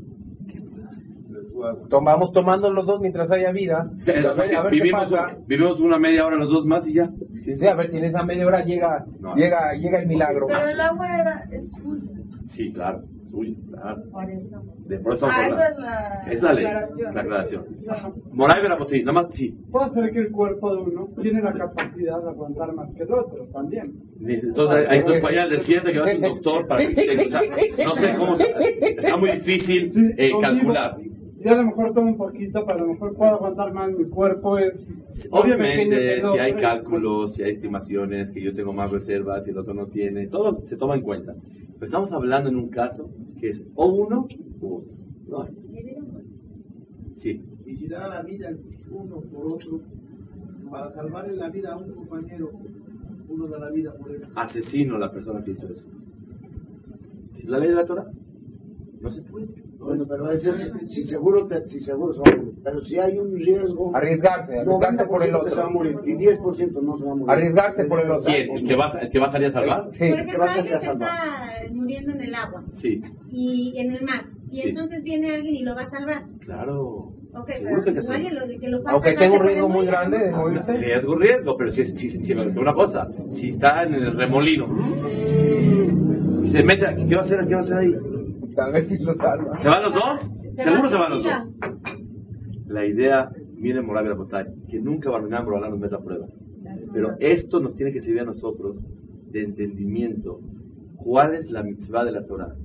[0.47, 1.08] ¿Qué puedo hacer?
[1.08, 1.47] De su agua.
[1.89, 3.89] Tomamos tomando los dos mientras haya vida.
[4.06, 5.38] Y a ver, a ver qué vivimos, pasa.
[5.48, 7.10] vivimos una media hora los dos más y ya.
[7.43, 9.36] Sí, a ver si en esa media hora llega, No.
[9.36, 10.48] llega, llega el milagro.
[10.48, 12.12] Pero el agua era, es suya.
[12.50, 14.02] Sí, claro, suyo, claro.
[14.12, 14.62] Por eso.
[14.88, 17.13] De por eso Ah, esa es la, Es la ley, aclaración.
[17.15, 17.65] la aclaración.
[18.32, 19.54] Moray Verapotí, nada más, sí.
[19.70, 23.13] Puede ser que el cuerpo de uno tiene la capacidad de aguantar más que el
[23.13, 23.93] otro también.
[24.22, 27.26] Entonces, hay que para allá al desierto que va a ser un doctor para que.
[27.26, 28.34] O sea, no sé cómo.
[28.36, 30.96] Está muy difícil Sí, eh, calcular.
[31.39, 33.91] Yo a lo mejor tomo un poquito, pero a lo mejor puedo aguantar más.
[33.91, 34.73] Mi cuerpo es.
[35.30, 39.73] Obviamente, si hay cálculos, si hay estimaciones, que yo tengo más reservas y el otro
[39.73, 41.36] no tiene, todo se toma en cuenta.
[41.73, 43.09] Pero estamos hablando en un caso
[43.39, 44.28] que es o uno
[44.61, 44.95] u otro.
[45.28, 45.51] No hay.
[47.18, 47.43] Sí.
[47.66, 48.49] Y si da la vida
[48.89, 49.82] uno por otro,
[50.72, 52.51] para salvarle la vida a un compañero,
[53.30, 54.26] uno da la vida por él.
[54.36, 55.88] Asesino la persona que hizo eso.
[57.34, 58.09] ¿Si es la ley de la Torah?
[59.01, 59.66] No se puede.
[59.88, 60.51] Bueno, pero ese,
[60.88, 62.53] si seguro, que- si seguro se va a morir.
[62.63, 65.73] Pero si hay un riesgo, Arriesgarse, arriesgarse por el 90% que se va a otro.
[65.73, 67.31] morir y 10% no se va a morir.
[67.31, 68.31] Arriesgarse por el otro.
[68.31, 68.51] ¿Quién?
[68.57, 69.83] ¿El que va, el que va a salir a salvar?
[69.93, 69.97] Sí.
[69.99, 71.09] Te ejemplo, vas a alguien se salvar.
[71.09, 74.25] está muriendo en el agua Sí, y en el mar.
[74.51, 74.69] Y Sí.
[74.69, 76.23] entonces viene alguien y lo va a salvar.
[76.45, 77.11] claro.
[77.33, 79.85] Ok, Seguro pero que que lo que lo va a Aunque tenga un riesgo muy
[79.85, 80.73] grande de morirse.
[80.77, 84.65] Riesgo, riesgo, pero si, si, si, si- una cosa, si está en el remolino
[86.43, 87.45] y se mete, ¿qué va a hacer?
[87.47, 87.93] ¿Qué va a hacer ahí?
[88.58, 89.58] A ver si lo salva.
[89.62, 90.32] ¿Se van los dos?
[90.55, 91.55] Se Seguro se van los dos.
[92.68, 96.32] La idea, miren Moravia Botay, que nunca Barminan Borolán nos meta pruebas.
[96.91, 98.89] Pero esto nos tiene que servir a nosotros
[99.32, 100.39] de entendimiento.
[100.95, 102.55] ¿Cuál es la mitzvah de la Torah?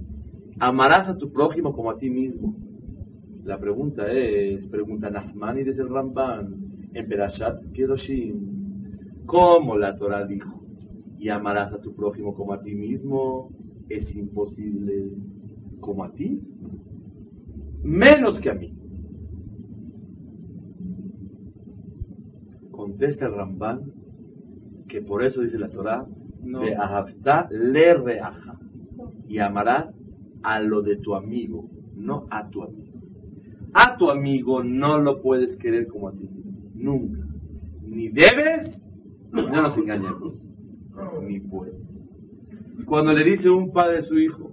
[0.59, 2.57] Amarás a tu prójimo como a ti mismo.
[3.45, 6.55] La pregunta es, pregunta Nahmani desde el Ramban,
[6.95, 10.63] en Perashat Kedoshim, ¿cómo la Torah dijo?
[11.19, 13.51] Y amarás a tu prójimo como a ti mismo,
[13.89, 15.11] es imposible
[15.83, 16.41] como a ti,
[17.83, 18.73] menos que a mí.
[22.71, 23.93] Contesta el Ramban
[24.89, 26.07] que por eso dice la Torah,
[26.43, 26.61] No.
[26.61, 28.59] de ahavta le reaja,
[29.27, 29.95] y amarás
[30.43, 32.99] a lo de tu amigo, no a tu amigo.
[33.73, 37.27] A tu amigo no lo puedes querer como a ti mismo, nunca.
[37.87, 38.87] Ni debes,
[39.33, 40.43] no nos engañemos,
[41.27, 41.75] ni puedes.
[42.85, 44.51] Cuando le dice un padre a su hijo,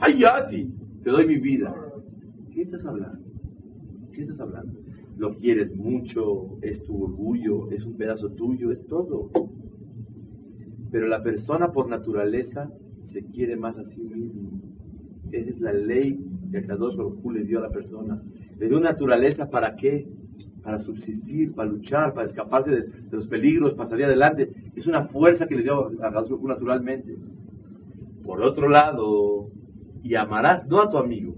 [0.00, 0.72] ay a ti,
[1.02, 1.74] te doy mi vida,
[2.52, 3.24] ¿qué estás hablando?
[4.12, 4.84] ¿Qué estás hablando?
[5.16, 9.30] Lo quieres mucho, es tu orgullo, es un pedazo tuyo, es todo.
[10.90, 12.70] Pero la persona por naturaleza
[13.12, 14.60] se quiere más a sí mismo.
[15.30, 16.20] Esa es la ley
[16.50, 18.22] que Kadosh Baruj Hu le dio a la persona.
[18.58, 20.06] Le dio naturaleza para qué?
[20.62, 24.50] Para subsistir, para luchar, para escaparse de, los peligros, para salir adelante.
[24.74, 27.16] Es una fuerza que le dio a Kadosh Baruj Hu naturalmente.
[28.24, 29.48] Por otro lado,
[30.04, 31.34] y amarás no a tu amigo,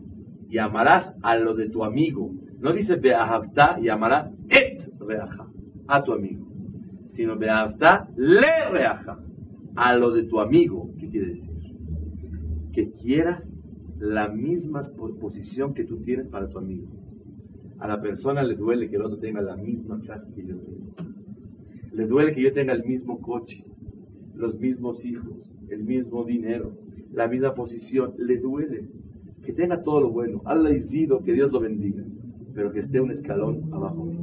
[0.50, 2.32] y amarás a lo de tu amigo.
[2.58, 5.46] No dice beahavta y amarás et reaja,
[5.86, 6.46] a tu amigo,
[7.08, 9.18] sino beahavta le reaja,
[9.76, 10.90] a lo de tu amigo.
[10.98, 11.54] ¿Qué quiere decir?
[12.72, 13.42] Que quieras
[13.98, 16.88] la misma po- posición que tú tienes para tu amigo.
[17.78, 20.94] A la persona le duele que el otro tenga la misma clase que yo tengo.
[21.92, 23.64] Le duele que yo tenga el mismo coche,
[24.36, 26.72] los mismos hijos, el mismo dinero,
[27.12, 28.14] la misma posición.
[28.18, 28.88] Le duele
[29.44, 30.42] que tenga todo lo bueno.
[30.44, 32.02] Allah Izido, que Dios lo bendiga,
[32.54, 34.20] pero que esté un escalón abajo mío.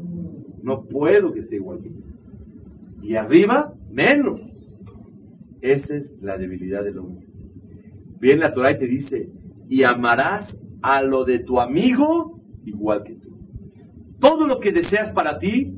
[0.62, 1.96] No puedo que esté igual que yo.
[3.02, 4.42] Y arriba, menos.
[5.62, 7.26] Esa es la debilidad del hombre.
[8.20, 9.30] Viene la Torah te dice,
[9.70, 13.38] y amarás a lo de tu amigo igual que tú.
[14.20, 15.74] Todo lo que deseas para ti,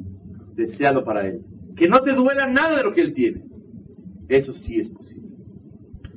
[0.55, 1.41] deséalo para él.
[1.75, 3.43] Que no te duela nada de lo que él tiene.
[4.27, 5.35] Eso sí es posible.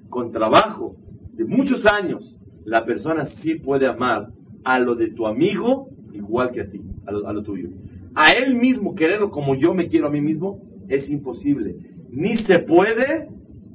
[0.08, 0.96] Con trabajo
[1.34, 4.28] de muchos años, la persona sí puede amar
[4.64, 7.70] a lo de tu amigo igual que a ti, a lo, tuyo.
[8.14, 11.76] A él mismo quererlo como yo me quiero a mí mismo es imposible.
[12.10, 13.28] Ni se puede,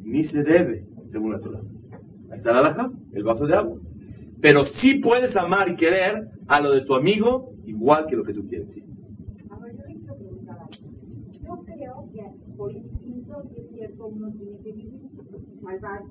[0.03, 1.61] ni se debe, según la Torah.
[2.31, 3.77] Ahí está la alhaja, el vaso de agua.
[4.41, 8.33] Pero sí puedes amar y querer a lo de tu amigo igual que lo que
[8.33, 8.73] tú quieres.
[8.73, 8.83] sí.
[9.49, 10.71] A ver, yo le quiero preguntar algo.
[11.41, 13.43] Yo creo que por instinto,
[14.09, 15.01] sí cierto, uno tiene que vivir
[15.61, 16.01] malvar,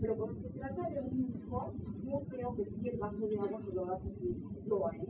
[0.00, 1.72] pero cuando se trata de un hijo,
[2.04, 5.06] yo creo que sí el vaso de agua se lo das a tu hijo, ¿eh?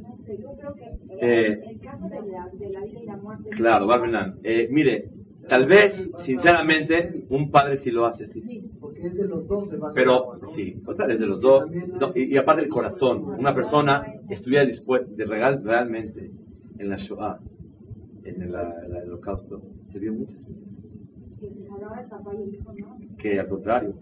[0.00, 3.06] No sé, yo creo que eh, Eh, el caso de la, de la vida y
[3.06, 3.50] la muerte.
[3.50, 4.36] Claro, Barmenán.
[4.44, 5.10] Eh, mire,
[5.48, 5.92] tal vez,
[6.24, 8.62] sinceramente, un padre sí lo hace así.
[8.80, 11.68] Porque es de los dos el vaso de Pero sí, o sea, desde los dos.
[11.70, 13.24] No, y, y aparte el corazón.
[13.38, 16.30] Una persona estuviera dispuesta de regal realmente
[16.78, 17.40] en la Shoah,
[18.24, 20.67] en el, la- la- el holocausto, se vio muchas veces.
[23.18, 23.94] Que al contrario,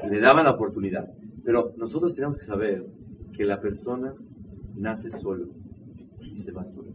[0.00, 1.10] que le daban la oportunidad.
[1.44, 2.86] Pero nosotros tenemos que saber
[3.32, 4.14] que la persona
[4.76, 5.48] nace solo
[6.20, 6.90] y se va solo.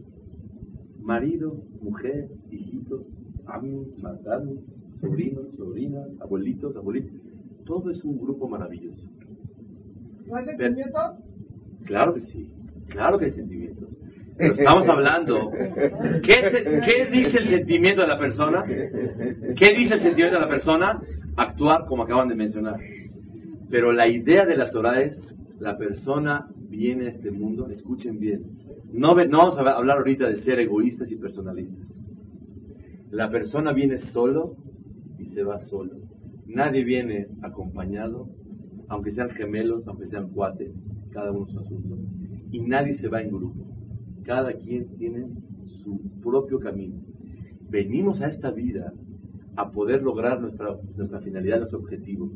[1.00, 3.02] Marido, mujer, hijitos,
[3.46, 4.58] amigos, matarnos,
[5.00, 7.14] sobrinos, sobrinas, abuelitos, abuelitas.
[7.64, 9.08] Todo es un grupo maravilloso.
[10.26, 10.98] ¿No hay Pero- sentimiento?
[11.84, 12.50] Claro que sí,
[12.88, 14.00] claro que hay sentimientos.
[14.38, 15.52] Estamos hablando,
[16.22, 18.64] ¿qué, dice el sentimiento de la persona?
[18.64, 21.00] ¿Qué dice el sentimiento de la persona?
[21.36, 22.80] Actuar como acaban de mencionar.
[23.70, 25.16] Pero la idea de la Torah es,
[25.60, 28.42] la persona viene a este mundo, escuchen bien,
[28.92, 31.94] no, no vamos a hablar ahorita de ser egoístas y personalistas.
[33.10, 34.56] La persona viene solo
[35.18, 35.92] y se va solo.
[36.46, 38.28] Nadie viene acompañado,
[38.88, 40.74] aunque sean gemelos, aunque sean cuates,
[41.12, 41.96] cada uno su asunto.
[42.50, 43.73] Y nadie se va en grupo.
[44.24, 45.26] Cada quien tiene
[45.82, 46.96] su propio camino.
[47.68, 48.92] Venimos a esta vida
[49.56, 52.30] a poder lograr nuestra, nuestra finalidad, nuestro objetivo.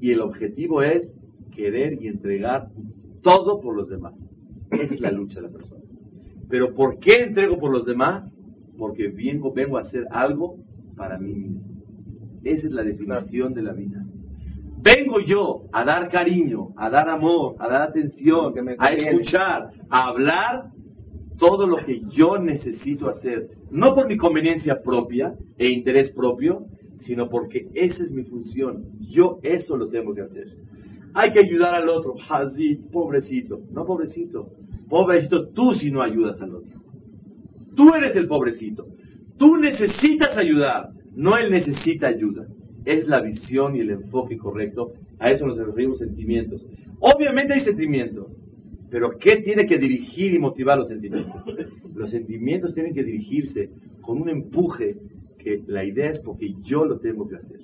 [0.00, 1.14] Y el objetivo es
[1.54, 2.68] querer y entregar
[3.22, 4.14] todo por los demás.
[4.70, 5.82] Esa es la lucha de la persona.
[6.48, 8.38] Pero ¿por qué entrego por los demás?
[8.76, 10.56] Porque vengo, vengo a hacer algo
[10.96, 11.74] para mí mismo.
[12.44, 14.04] Esa es la definición de la vida.
[14.82, 20.73] Vengo yo a dar cariño, a dar amor, a dar atención, a escuchar, a hablar
[21.38, 23.48] todo lo que yo necesito hacer.
[23.70, 26.66] No por mi conveniencia propia e interés propio,
[26.98, 28.84] sino porque esa es mi función.
[29.00, 30.46] Yo eso lo tengo que hacer.
[31.14, 32.14] hay que ayudar al otro.
[32.28, 33.60] Así, pobrecito.
[33.70, 34.48] No, pobrecito.
[34.88, 36.80] Pobrecito, tú si no ayudas al otro.
[37.74, 38.86] Tú eres el pobrecito.
[39.38, 42.46] Tú necesitas ayudar, no él necesita ayuda.
[42.84, 44.92] Es la visión y el enfoque correcto.
[45.18, 46.66] A eso nos referimos sentimientos.
[47.00, 48.44] Obviamente hay sentimientos,
[48.90, 51.44] pero ¿qué tiene que dirigir y motivar los sentimientos?
[51.94, 53.70] Los sentimientos tienen que dirigirse
[54.00, 54.96] con un empuje
[55.38, 57.60] que la idea es porque yo lo tengo que hacer.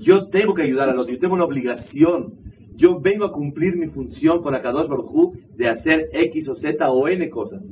[0.00, 2.34] Yo tengo que ayudar al otro, yo tengo una obligación.
[2.76, 7.06] Yo vengo a cumplir mi función con Akadosh Baruj de hacer X o Z o
[7.06, 7.62] N cosas.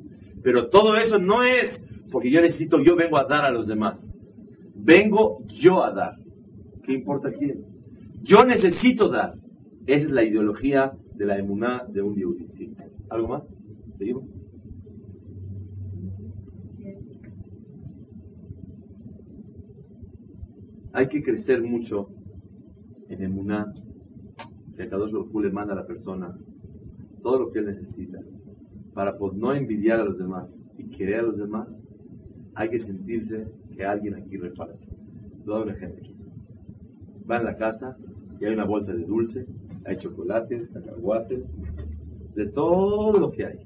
[0.42, 3.98] Pero todo eso no es porque yo necesito, yo vengo a dar a los demás.
[4.74, 6.12] Vengo yo a dar.
[6.84, 7.64] ¿Qué importa quién?
[8.22, 9.34] Yo necesito dar.
[9.86, 12.48] Esa es la ideología de la emuná de un Yehudi.
[12.48, 12.74] ¿Sí?
[13.10, 13.42] ¿Algo más?
[13.98, 14.24] ¿Seguimos?
[20.92, 22.08] Hay que crecer mucho
[23.08, 23.72] en emuná
[24.76, 26.38] que cada dos le manda a la persona
[27.22, 28.20] todo lo que él necesita
[28.94, 31.68] para pues, no envidiar a los demás y querer a los demás,
[32.54, 33.46] hay que sentirse
[33.76, 34.86] que alguien aquí reparte.
[35.44, 36.08] Doy un ejemplo.
[37.30, 37.96] Va en la casa
[38.40, 41.54] y hay una bolsa de dulces, hay chocolates, cacahuates,
[42.34, 43.58] de todo lo que hay.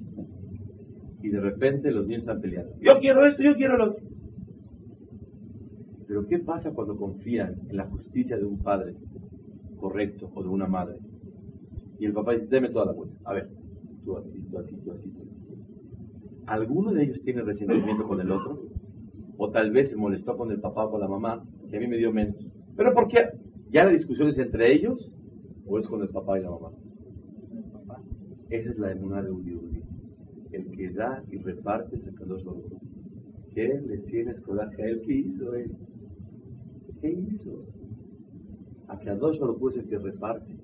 [1.23, 2.73] Y de repente los niños están peleando.
[2.81, 4.05] Yo quiero esto, yo quiero lo otro.
[6.07, 8.95] Pero ¿qué pasa cuando confían en la justicia de un padre
[9.79, 10.99] correcto o de una madre?
[11.99, 13.21] Y el papá dice, deme toda la bolsa.
[13.25, 13.49] A ver,
[14.05, 15.41] tú así, tú así, tú así, tú así.
[16.47, 18.63] ¿Alguno de ellos tiene resentimiento con el otro?
[19.39, 21.87] O tal vez se molestó con el papá o con la mamá, que a mí
[21.87, 22.37] me dio menos.
[22.77, 23.29] ¿Pero por qué?
[23.71, 25.11] ¿Ya la discusión es entre ellos
[25.67, 26.71] o es con el papá y la mamá?
[28.51, 29.63] Esa es la emuná de un Dios.
[30.53, 32.45] El que da y reparte es el que los
[33.55, 35.03] ¿Qué le tienes coraje a él?
[35.07, 35.73] ¿Qué hizo él?
[37.01, 37.65] ¿Qué hizo?
[38.89, 39.41] A que a dos
[39.71, 40.57] es el que reparte.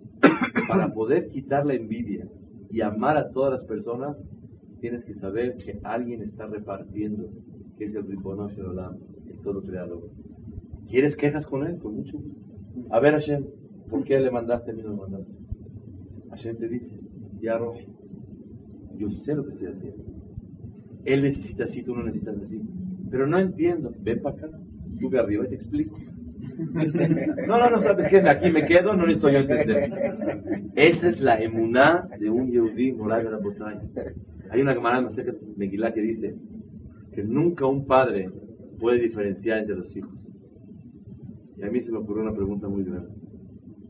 [0.69, 2.29] Para poder quitar la envidia
[2.71, 4.23] y amar a todas las personas,
[4.81, 7.29] tienes que saber que alguien está repartiendo,
[7.77, 10.11] que es el Ribono Olam, el todo creador.
[10.89, 11.79] ¿Quieres quejas con él?
[11.79, 12.41] Con mucho gusto.
[12.91, 13.45] A ver, Hashem,
[13.89, 15.33] ¿por qué le mandaste a mí no me mandaste?
[16.31, 16.95] Hashem te dice,
[17.41, 17.59] ya
[18.97, 20.05] yo sé lo que estoy haciendo.
[21.05, 22.61] Él necesita así, tú no necesitas así.
[23.11, 23.93] Pero no entiendo.
[24.01, 24.49] Ven para acá,
[24.99, 25.97] sube arriba y te explico.
[26.59, 29.93] No, no, no, sabes que aquí me quedo, no necesito yo entender.
[30.75, 33.81] Esa es la emuná de un Yehudi moral de la botella.
[34.51, 36.35] Hay una camarada de Megilá que dice
[37.13, 38.31] que nunca un padre
[38.79, 40.19] puede diferenciar entre los hijos.
[41.57, 43.18] Y a mí se me ocurrió una pregunta muy grande.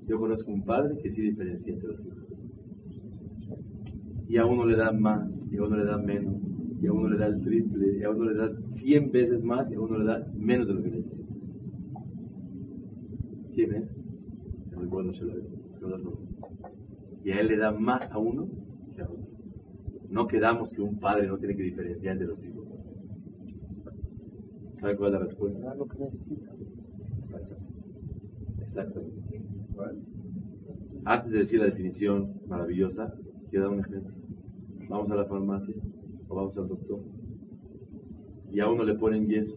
[0.09, 2.25] Yo conozco un padre que sí diferencia entre los hijos.
[4.27, 6.35] Y a uno le da más, y a uno le da menos,
[6.81, 9.71] y a uno le da el triple, y a uno le da cien veces más,
[9.71, 11.35] y a uno le da menos de lo que necesita.
[13.55, 13.95] ¿Quién es?
[14.81, 15.35] El bueno se lo
[17.25, 18.49] Y a él le da más a uno
[18.95, 19.31] que a otro.
[20.09, 22.67] No quedamos que un padre no tiene que diferenciar entre los hijos.
[24.81, 25.75] ¿Sabe cuál es la respuesta?
[25.75, 26.53] Lo que necesita.
[27.19, 27.67] Exactamente.
[28.63, 29.28] Exactamente.
[31.05, 33.15] Antes de decir la definición maravillosa,
[33.51, 34.15] quiero dar un ejemplo.
[34.89, 35.75] Vamos a la farmacia
[36.29, 37.01] o vamos al doctor
[38.51, 39.57] y a uno le ponen yeso.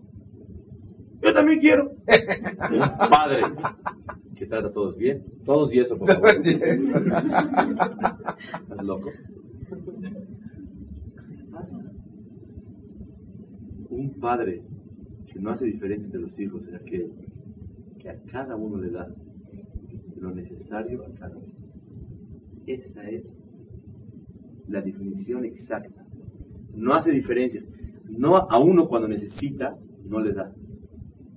[1.22, 1.91] Yo también quiero.
[3.09, 3.43] Padre
[4.36, 5.24] que trata a todos bien.
[5.45, 6.30] Todos yeso, por favor.
[6.30, 6.65] ¿Estás
[8.84, 9.11] loco?
[13.89, 14.63] Un padre
[15.32, 17.11] que no hace diferencia entre los hijos es aquel
[17.99, 19.07] que a cada uno le da
[20.22, 21.51] lo necesario a cada uno.
[22.67, 23.36] Esa es
[24.67, 26.05] la definición exacta.
[26.76, 27.67] No hace diferencias.
[28.07, 30.53] No a uno cuando necesita, no le da.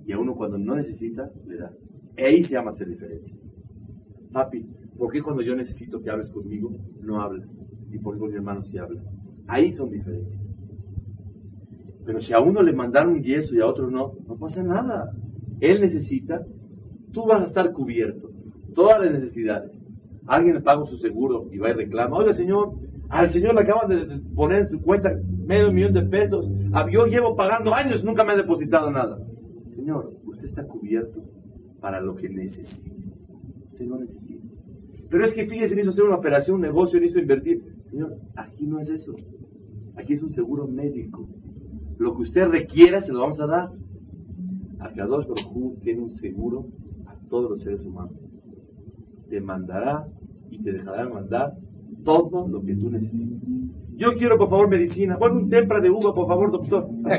[0.05, 1.71] Y a uno cuando no necesita, le da.
[2.17, 3.53] Ahí se llama hacer diferencias.
[4.31, 4.65] Papi,
[4.97, 6.71] ¿por qué cuando yo necesito que hables conmigo,
[7.01, 7.61] no hablas?
[7.91, 9.03] Y por qué con mi hermano sí hablas?
[9.47, 10.63] Ahí son diferencias.
[12.05, 15.11] Pero si a uno le mandaron un yeso y a otro no, no pasa nada.
[15.59, 16.45] Él necesita,
[17.11, 18.34] tú vas a estar cubierto.
[18.75, 19.83] Todas las necesidades.
[20.27, 22.73] Alguien le paga su seguro y va y reclama, oye señor,
[23.09, 25.11] al señor le acaban de poner en su cuenta
[25.45, 26.49] medio millón de pesos.
[26.73, 29.19] Ah, yo llevo pagando años, nunca me ha depositado nada.
[29.67, 31.23] Señor, usted está cubierto
[31.79, 32.91] para lo que necesita.
[33.71, 34.43] Usted no necesita.
[35.09, 37.63] Pero es que fíjese, hizo hacer una operación, un negocio, hizo invertir.
[37.85, 39.15] Señor, aquí no es eso.
[39.95, 41.27] Aquí es un seguro médico.
[41.97, 43.69] Lo que usted requiera se lo vamos a dar.
[44.79, 46.65] Akadosh Baruj tiene un seguro
[47.05, 48.34] a todos los seres humanos.
[49.29, 50.05] Te mandará
[50.49, 51.53] y te dejará mandar
[52.03, 53.39] todo lo que tú necesites.
[53.97, 55.17] Yo quiero, por favor, medicina.
[55.17, 56.87] Bueno, un tempra de uva, por favor, doctor.
[56.91, 57.09] No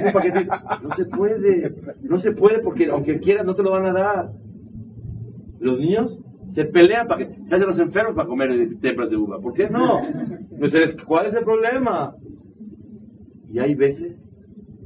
[0.94, 1.72] se puede.
[2.02, 4.32] No se puede porque aunque quieras no te lo van a dar.
[5.58, 6.20] Los niños
[6.52, 9.40] Se pelean para que se hacen los enfermos para comer templas de uva.
[9.40, 10.00] ¿Por qué no?
[10.58, 10.72] Pues,
[11.06, 12.14] ¿Cuál es el problema?
[13.50, 14.32] Y hay veces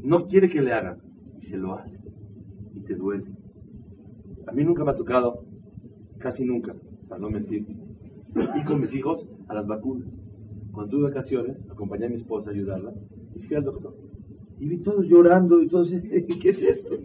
[0.03, 0.99] no quiere que le hagan
[1.41, 1.99] y se lo hace
[2.75, 3.25] y te duele.
[4.47, 5.45] A mí nunca me ha tocado,
[6.19, 6.75] casi nunca,
[7.11, 10.09] para no mentir, ir con mis hijos a las vacunas.
[10.73, 12.93] Cuando tuve vacaciones, acompañé a mi esposa a ayudarla
[13.35, 13.95] y fui al doctor.
[14.61, 15.91] Y vi todos llorando y todos,
[16.41, 16.97] ¿qué es esto?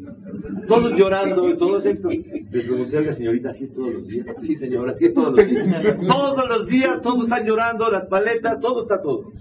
[0.68, 2.10] Todos llorando y todo esto.
[2.10, 4.28] Le pregunté a la señorita, ¿así es todos los días?
[4.41, 5.84] Sí, señora, así es todos los días.
[6.08, 9.32] Todos los días, todos están llorando, las paletas, todo está todo.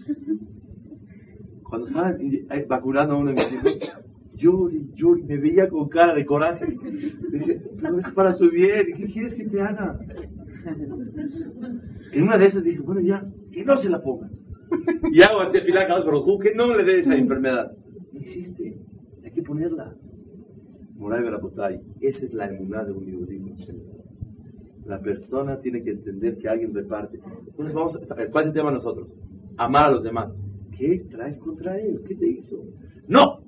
[1.63, 2.19] Cuando estaban
[2.69, 3.93] vacunando a uno de mis hijos,
[4.35, 6.67] llori, llori, me veía con cara de coraje.
[7.31, 9.99] dije, pero es para tu bien, ¿qué quieres que te haga?
[12.13, 14.31] En una de esas dije, bueno, ya, que no se la ponga.
[15.13, 16.03] Y hago ante filar a
[16.41, 17.73] que no le dé esa enfermedad.
[18.13, 18.77] No existe,
[19.23, 19.95] hay que ponerla.
[20.97, 23.41] Moray Berapotay, esa es la emuná de un yudí.
[24.87, 27.19] La persona tiene que entender que alguien reparte.
[27.47, 28.01] Entonces vamos a,
[28.31, 29.13] ¿cuál es el tema nosotros?
[29.57, 30.35] Amar a los demás.
[30.77, 32.03] ¿Qué traes contra él?
[32.07, 32.65] ¿Qué te hizo?
[33.07, 33.41] No,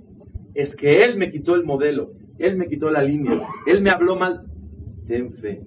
[0.55, 4.17] es que él me quitó el modelo, él me quitó la línea, él me habló
[4.17, 4.47] mal.
[5.07, 5.63] Ten fe,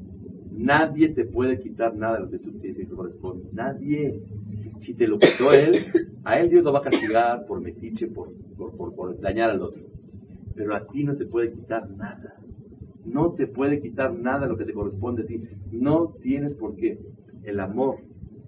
[0.51, 3.45] nadie te puede quitar nada de lo que tú tienes que corresponde.
[3.51, 4.21] Nadie.
[4.79, 5.73] Si te lo quitó él,
[6.23, 9.83] a él Dios lo va a castigar por metiche, por, por, por dañar al otro.
[10.55, 12.35] Pero a ti no te puede quitar nada.
[13.05, 15.41] No te puede quitar nada lo que te corresponde a ti.
[15.71, 16.99] No tienes por qué.
[17.43, 17.97] El amor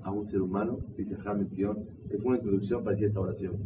[0.04, 3.58] a un ser humano, dice Hamid Sion, es una introducción para decir esta oración,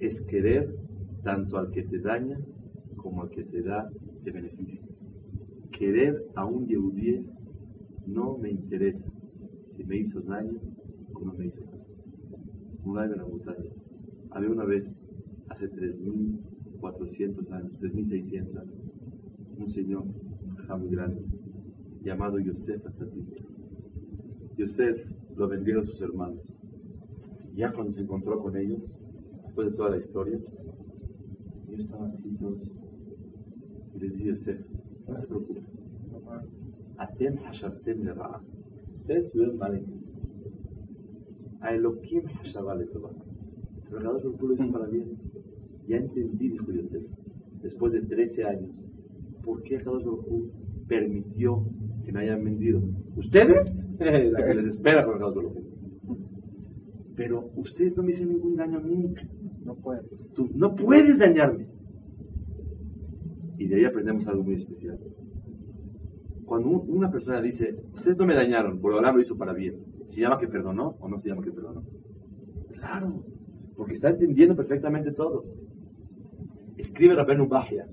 [0.00, 0.74] es querer
[1.22, 2.38] tanto al que te daña
[2.96, 3.90] como al que te da,
[4.24, 4.82] te beneficia.
[5.72, 7.26] Querer a un Yehudí
[8.06, 9.04] no me interesa
[9.70, 10.58] si me hizo daño
[11.14, 13.16] o no me hizo daño.
[13.16, 13.70] La montaña.
[14.30, 14.84] Había una vez,
[15.48, 18.74] hace 3.400 años, 3.600 años,
[19.58, 20.04] un señor
[20.78, 21.22] muy grande
[22.02, 23.44] llamado Yosef Atzadik.
[24.56, 26.40] Yosef lo vendieron sus hermanos.
[27.54, 28.80] Ya cuando se encontró con ellos,
[29.44, 30.38] después de toda la historia,
[31.68, 32.60] ellos estaban así todos.
[33.94, 34.60] Y les decía Yosef,
[35.08, 35.64] no se preocupen.
[36.98, 38.40] Atem hashabtem lera'a.
[39.00, 40.04] Ustedes estuvieron mal en eso.
[41.60, 43.10] A Elohim hashabah letová.
[43.84, 45.16] Pero cada uno lo hizo para bien.
[45.86, 47.02] Ya entendí, dijo Yosef,
[47.62, 48.90] después de 13 años,
[49.42, 50.50] por qué Kadosh Baruj
[50.88, 51.64] permitió
[52.04, 52.82] que me hayan vendido.
[53.16, 53.84] ¿Ustedes?
[53.98, 55.64] la que les espera con el
[57.16, 59.14] Pero ustedes no me hicieron ningún daño a mí.
[59.64, 60.04] No puedes.
[60.34, 61.66] Tú no puedes dañarme.
[63.58, 64.98] Y de ahí aprendemos algo muy especial.
[66.46, 69.76] Cuando una persona dice, ustedes no me dañaron, por lo lo hizo para bien,
[70.08, 71.82] ¿se llama que perdonó o no se llama que perdonó?
[72.72, 73.24] Claro,
[73.76, 75.44] porque está entendiendo perfectamente todo.
[76.76, 77.86] Escribe Rabenu Bajia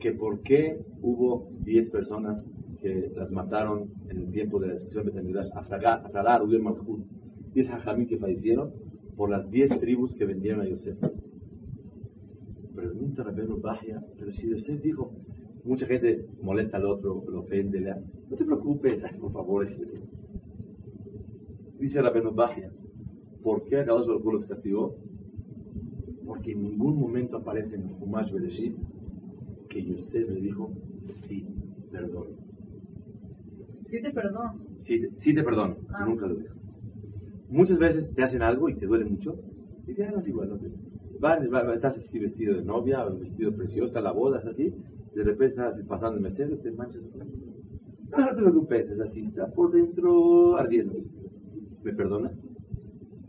[0.00, 2.44] que por qué hubo 10 personas
[2.80, 7.00] que las mataron en el tiempo de la destrucción de Betamidash, a Sagar, Udir Malchut,
[7.54, 8.72] 10 hajamim que fallecieron
[9.16, 10.98] por las 10 tribus que vendieron a Yosef.
[12.74, 15.14] Pregunta Rabenu Bajia, pero si Yosef dijo,
[15.64, 17.94] mucha gente molesta al otro, lo ofende, le
[18.30, 19.66] no te preocupes, por favor.
[21.78, 22.70] Dice Rabenu Bajia,
[23.42, 24.96] ¿por qué a Kadosh Baruch los castigó?
[26.24, 28.76] Porque en ningún momento aparece en Humash Bereshit
[29.68, 30.70] que Yosef le dijo,
[31.26, 31.46] sí,
[31.90, 32.28] perdón.
[33.86, 34.54] Sí te perdono.
[34.80, 35.76] Sí, te perdono.
[35.90, 36.04] Ah.
[36.06, 36.54] Nunca lo dijo.
[37.48, 39.36] Muchas veces te hacen algo y te duele mucho.
[39.86, 40.58] Y no es igual.
[41.20, 44.74] No estás así vestido de novia, vestido precioso, la boda es así.
[45.14, 47.02] De repente estás pasando el Mercedes, te manchas.
[47.02, 50.98] No, te preocupes, es así, está por dentro ardiendo.
[51.82, 52.46] ¿Me perdonas?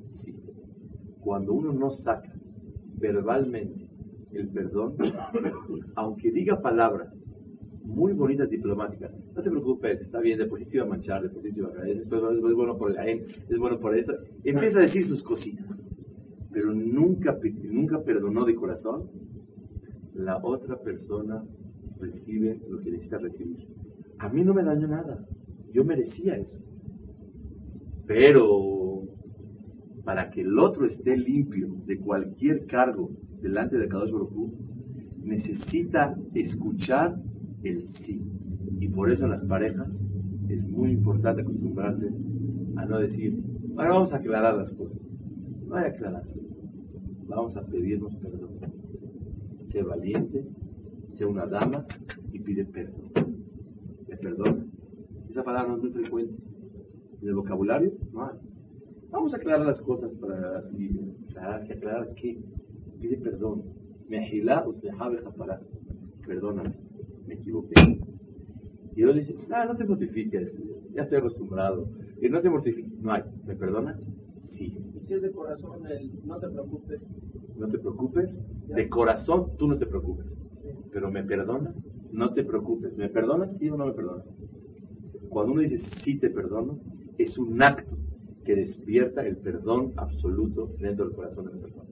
[0.10, 0.36] Sí.
[1.20, 2.34] Cuando uno no saca
[2.98, 3.88] verbalmente
[4.32, 4.96] el perdón,
[5.96, 7.14] aunque diga palabras
[7.84, 9.12] muy bonitas diplomáticas.
[9.36, 11.70] No te preocupes, está bien, después sí se iba a manchar, después sí se iba
[11.70, 14.14] a caer, es bueno por el es bueno por eso.
[14.44, 15.66] Empieza a decir sus cositas,
[16.52, 19.10] pero nunca, nunca perdonó de corazón.
[20.14, 21.44] La otra persona
[22.00, 23.68] recibe lo que necesita recibir.
[24.20, 25.26] A mí no me dañó nada,
[25.74, 26.64] yo merecía eso.
[28.08, 29.04] Pero
[30.04, 34.52] para que el otro esté limpio de cualquier cargo delante de Kadosh Baruj
[35.24, 37.18] necesita escuchar
[37.64, 38.22] el sí.
[38.80, 39.92] Y por eso en las parejas
[40.48, 42.08] es muy importante acostumbrarse
[42.76, 43.42] a no decir,
[43.76, 45.00] ahora vamos a aclarar las cosas.
[45.68, 46.24] No hay aclarar.
[47.28, 48.52] Vamos a pedirnos perdón.
[49.66, 50.46] Sé valiente,
[51.16, 51.86] sé una dama
[52.32, 53.12] y pide perdón.
[54.08, 54.66] ¿Me perdonas?
[55.30, 56.44] Esa palabra no es muy frecuente.
[57.22, 58.38] En el vocabulario no hay.
[59.10, 62.40] Vamos a aclarar las cosas para así, aclarar, aclarar qué.
[63.00, 63.64] Pide perdón.
[64.08, 64.90] Me agila usted
[65.38, 65.62] para
[66.28, 66.86] Perdóname
[67.28, 68.00] me equivoqué.
[68.92, 70.54] Y Dios dice, ah, no te justifiques,
[70.94, 71.90] ya estoy acostumbrado.
[72.22, 73.00] Y no te mortifiques.
[73.02, 73.24] No hay.
[73.46, 74.02] ¿Me perdonas?
[74.56, 74.78] Sí.
[74.96, 77.02] Y si es de corazón, el no te preocupes.
[77.58, 78.42] No te preocupes.
[78.68, 80.42] De corazón, tú no te preocupes.
[80.96, 81.92] Pero ¿me perdonas?
[82.14, 82.96] No te preocupes.
[82.96, 83.58] ¿Me perdonas?
[83.58, 84.34] Sí o no me perdonas.
[85.28, 86.80] Cuando uno dice sí te perdono,
[87.18, 87.98] es un acto
[88.46, 91.90] que despierta el perdón absoluto dentro del corazón de la persona.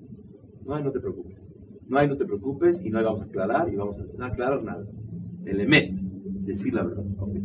[0.66, 1.46] No hay, no te preocupes.
[1.86, 4.64] No hay, no te preocupes y no hay, vamos a aclarar y vamos a aclarar
[4.64, 4.86] nada.
[5.44, 5.92] El emet,
[6.46, 7.04] decir la verdad.
[7.20, 7.36] Ok.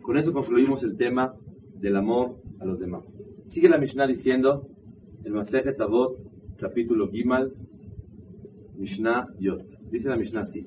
[0.00, 1.34] Con eso concluimos el tema
[1.82, 3.04] del amor a los demás.
[3.46, 4.68] Sigue la Mishnah diciendo,
[5.24, 6.16] el Masejet Avot,
[6.58, 7.52] capítulo Gimal,
[8.76, 9.64] Mishnah Yot.
[9.90, 10.64] Dice la Mishnah así.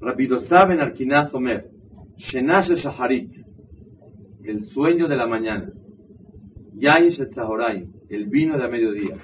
[0.00, 1.70] Rapidosa ben Arkinaz Omer,
[2.16, 3.30] Shenash Shaharit,
[4.44, 5.72] el sueño de la mañana,
[6.74, 9.16] Yain Shetzahoraim, el vino de a mediodía,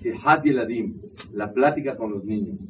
[0.00, 1.00] Sihat Yeladim,
[1.32, 2.60] la plática con los niños,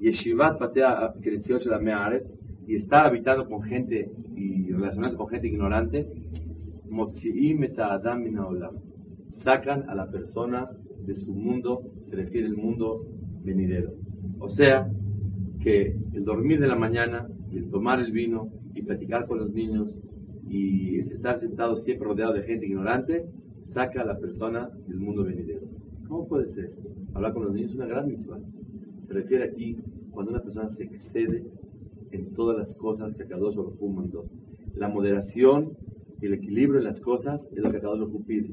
[0.00, 2.38] Yeshivat Patea Kreziot la Mearetz,
[2.70, 6.06] y estar habitando con gente y relacionarse con gente ignorante,
[9.42, 10.70] sacan a la persona
[11.04, 13.04] de su mundo, se refiere al mundo
[13.42, 13.90] venidero.
[14.38, 14.88] O sea,
[15.60, 20.00] que el dormir de la mañana el tomar el vino y platicar con los niños
[20.48, 23.24] y estar sentado siempre rodeado de gente ignorante,
[23.70, 25.66] saca a la persona del mundo venidero.
[26.06, 26.70] ¿Cómo puede ser?
[27.14, 28.38] Hablar con los niños es una gran mitzvah.
[29.08, 29.76] Se refiere aquí
[30.12, 31.44] cuando una persona se excede
[32.12, 34.24] en todas las cosas que Akadosh Baruj mandó.
[34.74, 35.76] La moderación
[36.20, 38.50] y el equilibrio en las cosas es lo que Akadosh Baruj pide.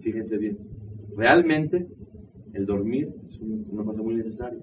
[0.00, 0.58] Fíjense bien.
[1.16, 1.86] Realmente,
[2.54, 4.60] el dormir es un- una cosa muy necesaria.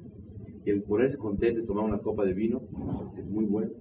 [0.66, 2.62] El ponerse contento y tomar una copa de vino
[3.18, 3.72] es muy bueno.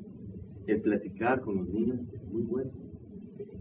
[0.67, 2.71] El platicar con los niños es muy bueno.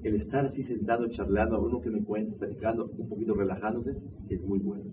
[0.04, 3.96] El estar así sentado charlando, a uno que me cuente, platicando, un poquito relajándose,
[4.30, 4.86] es muy bueno.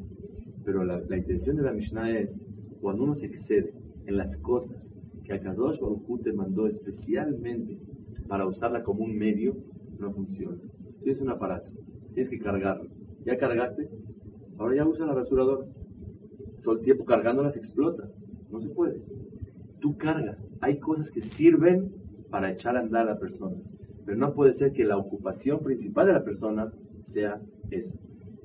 [0.65, 2.41] Pero la, la intención de la Mishnah es,
[2.81, 3.75] cuando uno se excede
[4.07, 4.94] en las cosas
[5.25, 7.79] que Akadosh Baruj te mandó especialmente
[8.29, 9.57] para usarla como un medio,
[9.99, 10.59] no funciona.
[11.03, 11.71] Tienes un aparato,
[12.13, 12.91] tienes que cargarlo.
[13.25, 13.89] ¿Ya cargaste?
[14.59, 15.67] Ahora ya usa la rasuradora.
[16.63, 18.09] Todo el tiempo cargándola se explota.
[18.51, 19.01] No se puede.
[19.81, 20.39] Tú cargas.
[20.61, 21.93] Hay cosas que sirven
[22.31, 23.57] para echar a andar a la persona.
[24.05, 26.73] Pero no puede ser que la ocupación principal de la persona
[27.07, 27.95] sea esa.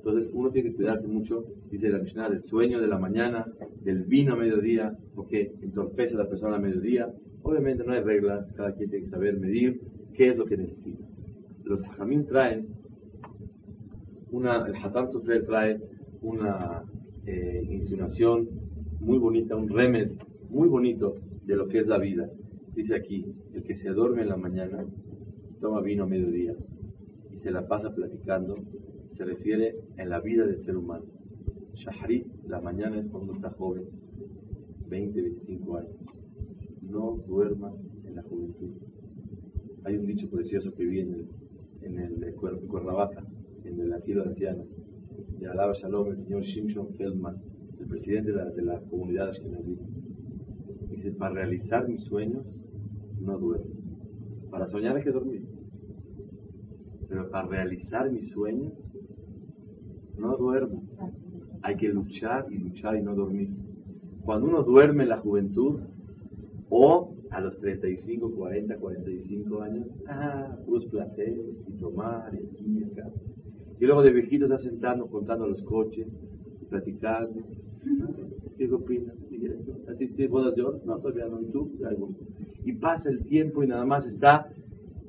[0.00, 3.46] Entonces uno tiene que cuidarse mucho, dice la Mishnah, del sueño de la mañana,
[3.82, 7.12] del vino a mediodía, porque entorpece a la persona a mediodía.
[7.42, 9.82] Obviamente no hay reglas, cada quien tiene que saber medir
[10.14, 11.04] qué es lo que necesita.
[11.64, 12.68] Los hajamim traen
[14.30, 15.78] una, el Hatam Sofer trae
[16.22, 16.82] una
[17.26, 18.48] eh, insinuación
[19.00, 22.30] muy bonita, un remes muy bonito de lo que es la vida.
[22.74, 24.82] Dice aquí, el que se duerme en la mañana,
[25.60, 26.54] toma vino a mediodía
[27.30, 28.56] y se la pasa platicando,
[29.20, 31.04] se refiere en la vida del ser humano.
[31.74, 33.84] Shaharit, la mañana es cuando está joven,
[34.88, 35.92] 20, 25 años.
[36.80, 37.74] No duermas
[38.06, 38.70] en la juventud.
[39.84, 41.26] Hay un dicho precioso que vi en el,
[41.82, 43.22] en el Cuer- Cuernavaca,
[43.64, 44.74] en el asilo de ancianos,
[45.38, 47.36] de Alaba Shalom, el señor Shimshon Feldman,
[47.78, 49.76] el presidente de la, de la comunidad Ashkenazí.
[50.88, 52.64] Dice, para realizar mis sueños,
[53.20, 53.66] no duermo.
[54.50, 55.42] Para soñar hay que dormir.
[57.06, 58.72] Pero para realizar mis sueños,
[60.20, 60.82] no duermo.
[61.62, 63.50] Hay que luchar y luchar y no dormir.
[64.24, 65.80] Cuando uno duerme en la juventud,
[66.68, 72.84] o a los 35, 40, 45 años, ah, puros placeres, y tomar, y aquí
[73.80, 76.06] y luego de viejito está sentando, contando los coches,
[76.68, 77.40] platicando.
[78.58, 79.16] ¿Qué opinas?
[79.88, 80.82] ¿A ti te bodas de oro?
[80.84, 81.40] No, todavía no.
[81.40, 81.72] ¿Y tú?
[81.78, 82.14] Bueno.
[82.62, 84.50] Y pasa el tiempo y nada más está.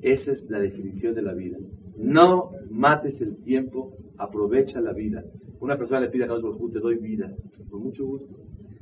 [0.00, 1.58] Esa es la definición de la vida.
[1.98, 3.92] No mates el tiempo,
[4.22, 5.24] aprovecha la vida.
[5.60, 7.34] Una persona le pide a Dios, te doy vida.
[7.70, 8.34] Con mucho gusto.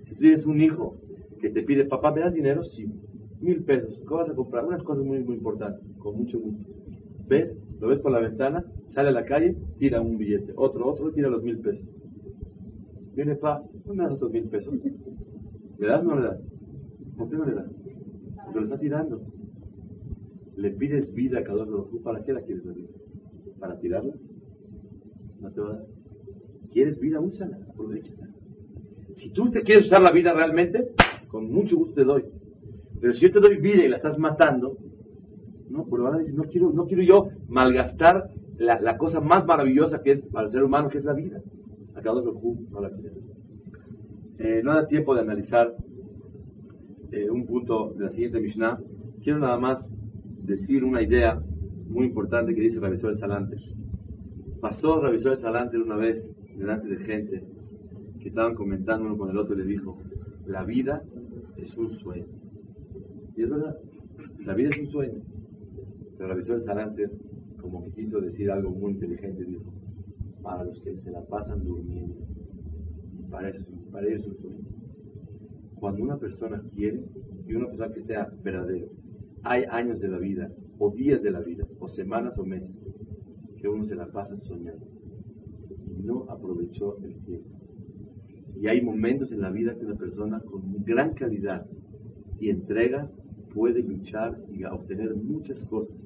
[0.05, 0.97] Si tú tienes un hijo
[1.41, 2.62] que te pide, papá, ¿me das dinero?
[2.62, 2.91] Sí.
[3.41, 3.99] Mil pesos.
[3.99, 4.64] ¿Qué vas a comprar?
[4.66, 5.82] Unas cosas muy, muy importantes.
[5.99, 6.64] Con mucho gusto.
[7.26, 7.59] ¿Ves?
[7.80, 10.53] Lo ves por la ventana, sale a la calle, tira un billete.
[10.57, 11.86] Otro, otro, tira los mil pesos.
[13.14, 14.74] Viene, pa, ¿no me das otros mil pesos?
[15.78, 16.47] ¿Le das o no le das?
[17.16, 17.74] ¿Por qué no le das?
[18.45, 19.22] Porque lo está tirando.
[20.57, 21.86] Le pides vida a cada uno.
[22.05, 22.88] ¿Para qué la quieres la vida?
[23.59, 24.12] ¿Para tirarla?
[25.41, 25.86] No te va a dar.
[26.72, 27.20] ¿Quieres vida?
[27.20, 28.28] Úsala, aprovechala.
[29.14, 30.93] Si tú te quieres usar la vida realmente,
[31.28, 32.24] con mucho gusto te doy.
[33.01, 34.76] Pero si yo te doy vida y la estás matando,
[35.68, 40.12] no, pero ahora dices, no quiero, no quiero yo malgastar la, cosa más maravillosa que
[40.12, 41.41] es para el ser humano, que es la vida.
[41.95, 43.16] Acá dos no la quiere.
[44.38, 45.74] Eh, no da tiempo de analizar
[47.12, 48.78] eh, un punto de la siguiente Mishnah.
[49.22, 49.91] Quiero nada más
[50.43, 51.41] decir una idea
[51.88, 53.57] muy importante que dice Ravisor Salante.
[54.61, 57.43] Pasó Ravisor Salante una vez delante de gente
[58.21, 59.97] que estaban comentando uno con el otro, le dijo,
[60.47, 61.03] la vida
[61.57, 62.27] es un sueño.
[63.37, 63.79] Y es verdad,
[64.45, 65.23] la vida es un sueño.
[66.19, 67.11] Pero de Saranter,
[67.63, 69.73] como que quiso decir algo muy inteligente, dijo,
[70.43, 72.17] para los que se la pasan durmiendo,
[73.31, 74.65] para, eso, para ellos es un sueño.
[75.77, 77.03] Cuando una persona quiere,
[77.47, 78.89] y una persona que sea verdadero,
[79.43, 82.87] hay años de la vida, o días de la vida, o semanas o meses,
[83.61, 84.87] que uno se la pasa soñando
[85.87, 87.51] y no aprovechó el tiempo.
[88.57, 91.67] Y hay momentos en la vida que una persona con gran calidad
[92.39, 93.11] y entrega
[93.55, 95.97] puede luchar y obtener muchas cosas.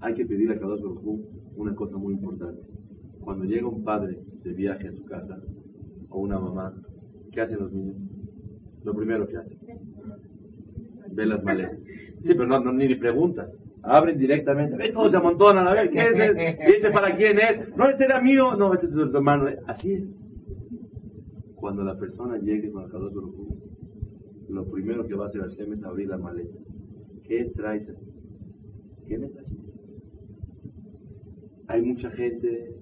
[0.00, 1.20] Hay que pedir a Kadosh Baruj
[1.56, 2.62] una cosa muy importante.
[3.20, 5.38] Cuando llega un padre de viaje a su casa
[6.08, 6.74] o una mamá,
[7.32, 7.96] ¿qué hacen los niños?
[8.84, 9.58] Lo primero que hacen,
[11.10, 11.80] ven las maletas.
[12.20, 13.48] Sí, pero no, no ni preguntan.
[13.82, 16.16] Abren directamente, ve, todos se amontonan, a ver, ¿qué es?
[16.16, 17.76] ¿Y este para quién es?
[17.76, 19.48] No, este era mío, no, este es tu hermano.
[19.66, 20.16] Así es.
[21.54, 23.12] Cuando la persona llegue con el Baruj
[24.48, 26.56] lo primero que va a hacer Hashem es abrir la maleta.
[27.24, 28.06] ¿Qué traes aquí?
[29.06, 29.48] ¿Qué me traes?
[31.68, 32.74] Hay mucha gente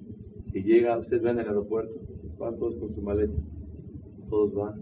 [0.53, 1.95] que llega, ustedes ven al aeropuerto,
[2.39, 3.35] van todos con su maleta,
[4.29, 4.81] todos van,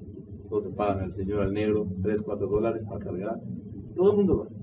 [0.51, 3.41] todos te pagan al señor al negro 3, 4 dólares para cargar,
[3.97, 4.54] todo el mundo va.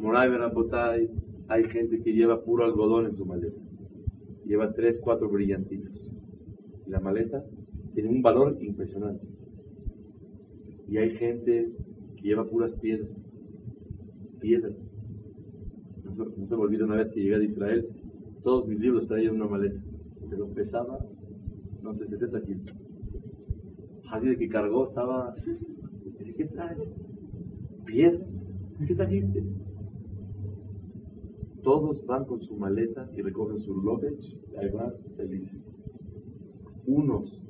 [0.00, 1.10] Moray Berapotay,
[1.48, 3.60] hay gente que lleva puro algodón en su maleta,
[4.46, 6.10] lleva 3, 4 brillantitos,
[6.86, 7.44] y la maleta
[7.92, 9.26] tiene un valor impresionante.
[10.88, 11.70] Y hay gente
[12.16, 13.10] que lleva puras piedras,
[14.40, 14.74] piedras.
[16.16, 17.86] No, se me olvida una vez que llegué a Israel,
[18.42, 19.80] todos mis libros traía en una maleta,
[20.30, 20.98] pero pesaba,
[21.82, 22.74] no sé, 60 kilos.
[24.10, 25.34] Así de que cargó estaba,
[26.18, 26.96] dice, ¿qué traes?
[27.84, 28.24] Piedra,
[28.86, 29.44] ¿qué trajiste?
[31.62, 35.62] Todos van con su maleta y recogen su luggage ahí van felices.
[36.86, 37.42] Unos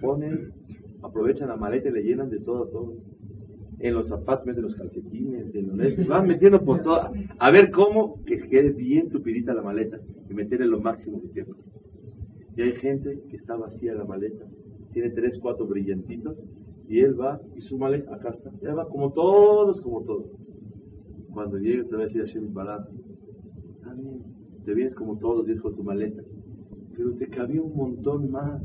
[0.00, 0.52] ponen,
[1.02, 2.94] aprovechan la maleta y le llenan de todo a todo
[3.80, 8.22] en los zapatos, meten los calcetines, en los van metiendo por todo, a ver cómo
[8.24, 11.54] que quede bien tupidita la maleta y meterle lo máximo de tiempo.
[12.56, 14.44] Y hay gente que está vacía la maleta,
[14.92, 16.42] tiene tres, cuatro brillantitos,
[16.88, 20.30] y él va y su maleta, acá está, él va como todos, como todos.
[21.32, 22.86] Cuando llegues te va a decir a Shem Barat,
[24.64, 26.22] te vienes como todos los días con tu maleta,
[26.96, 28.62] pero te cabía un montón más.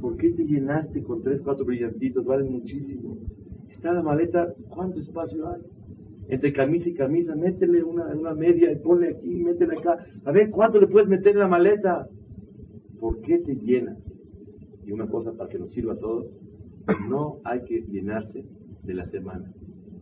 [0.00, 2.24] ¿Por qué te llenaste con tres, cuatro brillantitos?
[2.24, 3.16] Valen muchísimo.
[3.68, 5.62] Está la maleta, ¿cuánto espacio hay?
[6.28, 9.98] Entre camisa y camisa, métele una, una media y ponle aquí, métele acá.
[10.24, 12.08] A ver, ¿cuánto le puedes meter en la maleta?
[13.00, 13.98] ¿Por qué te llenas?
[14.84, 16.36] Y una cosa para que nos sirva a todos,
[17.08, 18.44] no hay que llenarse
[18.82, 19.52] de la semana.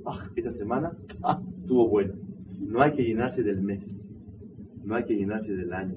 [0.04, 2.14] Ah, esa semana ah, estuvo buena.
[2.60, 4.05] No hay que llenarse del mes.
[4.86, 5.96] No hay que llenarse del año.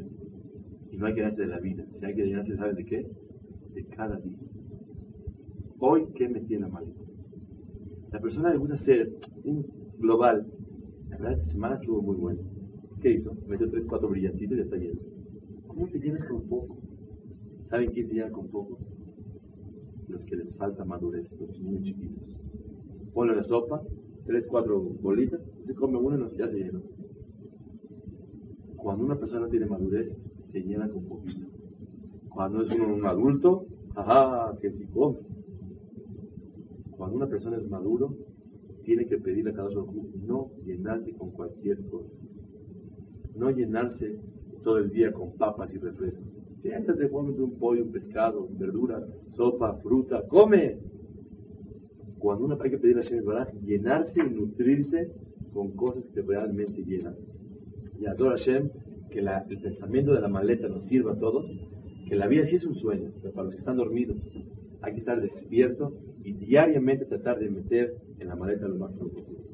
[0.91, 1.85] Y no hay que llenarse de la vida.
[1.93, 3.07] Si hay que llenarse, ¿saben de qué?
[3.75, 4.39] De cada día.
[5.77, 6.99] Hoy, ¿qué metí en la maleta?
[8.11, 9.13] La persona le gusta ser
[9.99, 10.47] global.
[11.09, 12.41] La verdad, esta semana estuvo muy buena.
[12.99, 13.37] ¿Qué hizo?
[13.47, 14.99] Metió 3, 4 brillantitos y ya está lleno.
[15.67, 16.77] ¿Cómo te llenas con poco?
[17.69, 18.79] ¿Saben quién se llena con poco?
[20.07, 22.35] Los que les falta madurez, los niños chiquitos.
[23.13, 23.83] Ponle la sopa,
[24.25, 26.81] 3, 4 bolitas, se come uno y ya se llenó.
[28.81, 31.47] Cuando una persona tiene madurez, se llena con poquito.
[32.29, 35.19] Cuando es un adulto, ajá, que si come.
[36.91, 38.15] Cuando una persona es maduro,
[38.83, 39.85] tiene que pedirle a cada uno
[40.25, 42.15] no llenarse con cualquier cosa.
[43.35, 44.17] No llenarse
[44.63, 46.25] todo el día con papas y refrescos.
[46.61, 50.77] Siéntate, ponte un pollo, un pescado, verduras, sopa, fruta, come.
[52.17, 53.25] Cuando uno hay que pedirle a Shem
[53.65, 55.11] llenarse y nutrirse
[55.53, 57.15] con cosas que realmente llenan.
[57.99, 58.69] Y adora Hashem,
[59.11, 61.51] que el pensamiento de la maleta nos sirva a todos,
[62.07, 64.17] que la vida sí es un sueño, pero para los que están dormidos,
[64.81, 65.93] hay que estar despierto
[66.23, 69.48] y diariamente tratar de meter en la maleta lo máximo posible.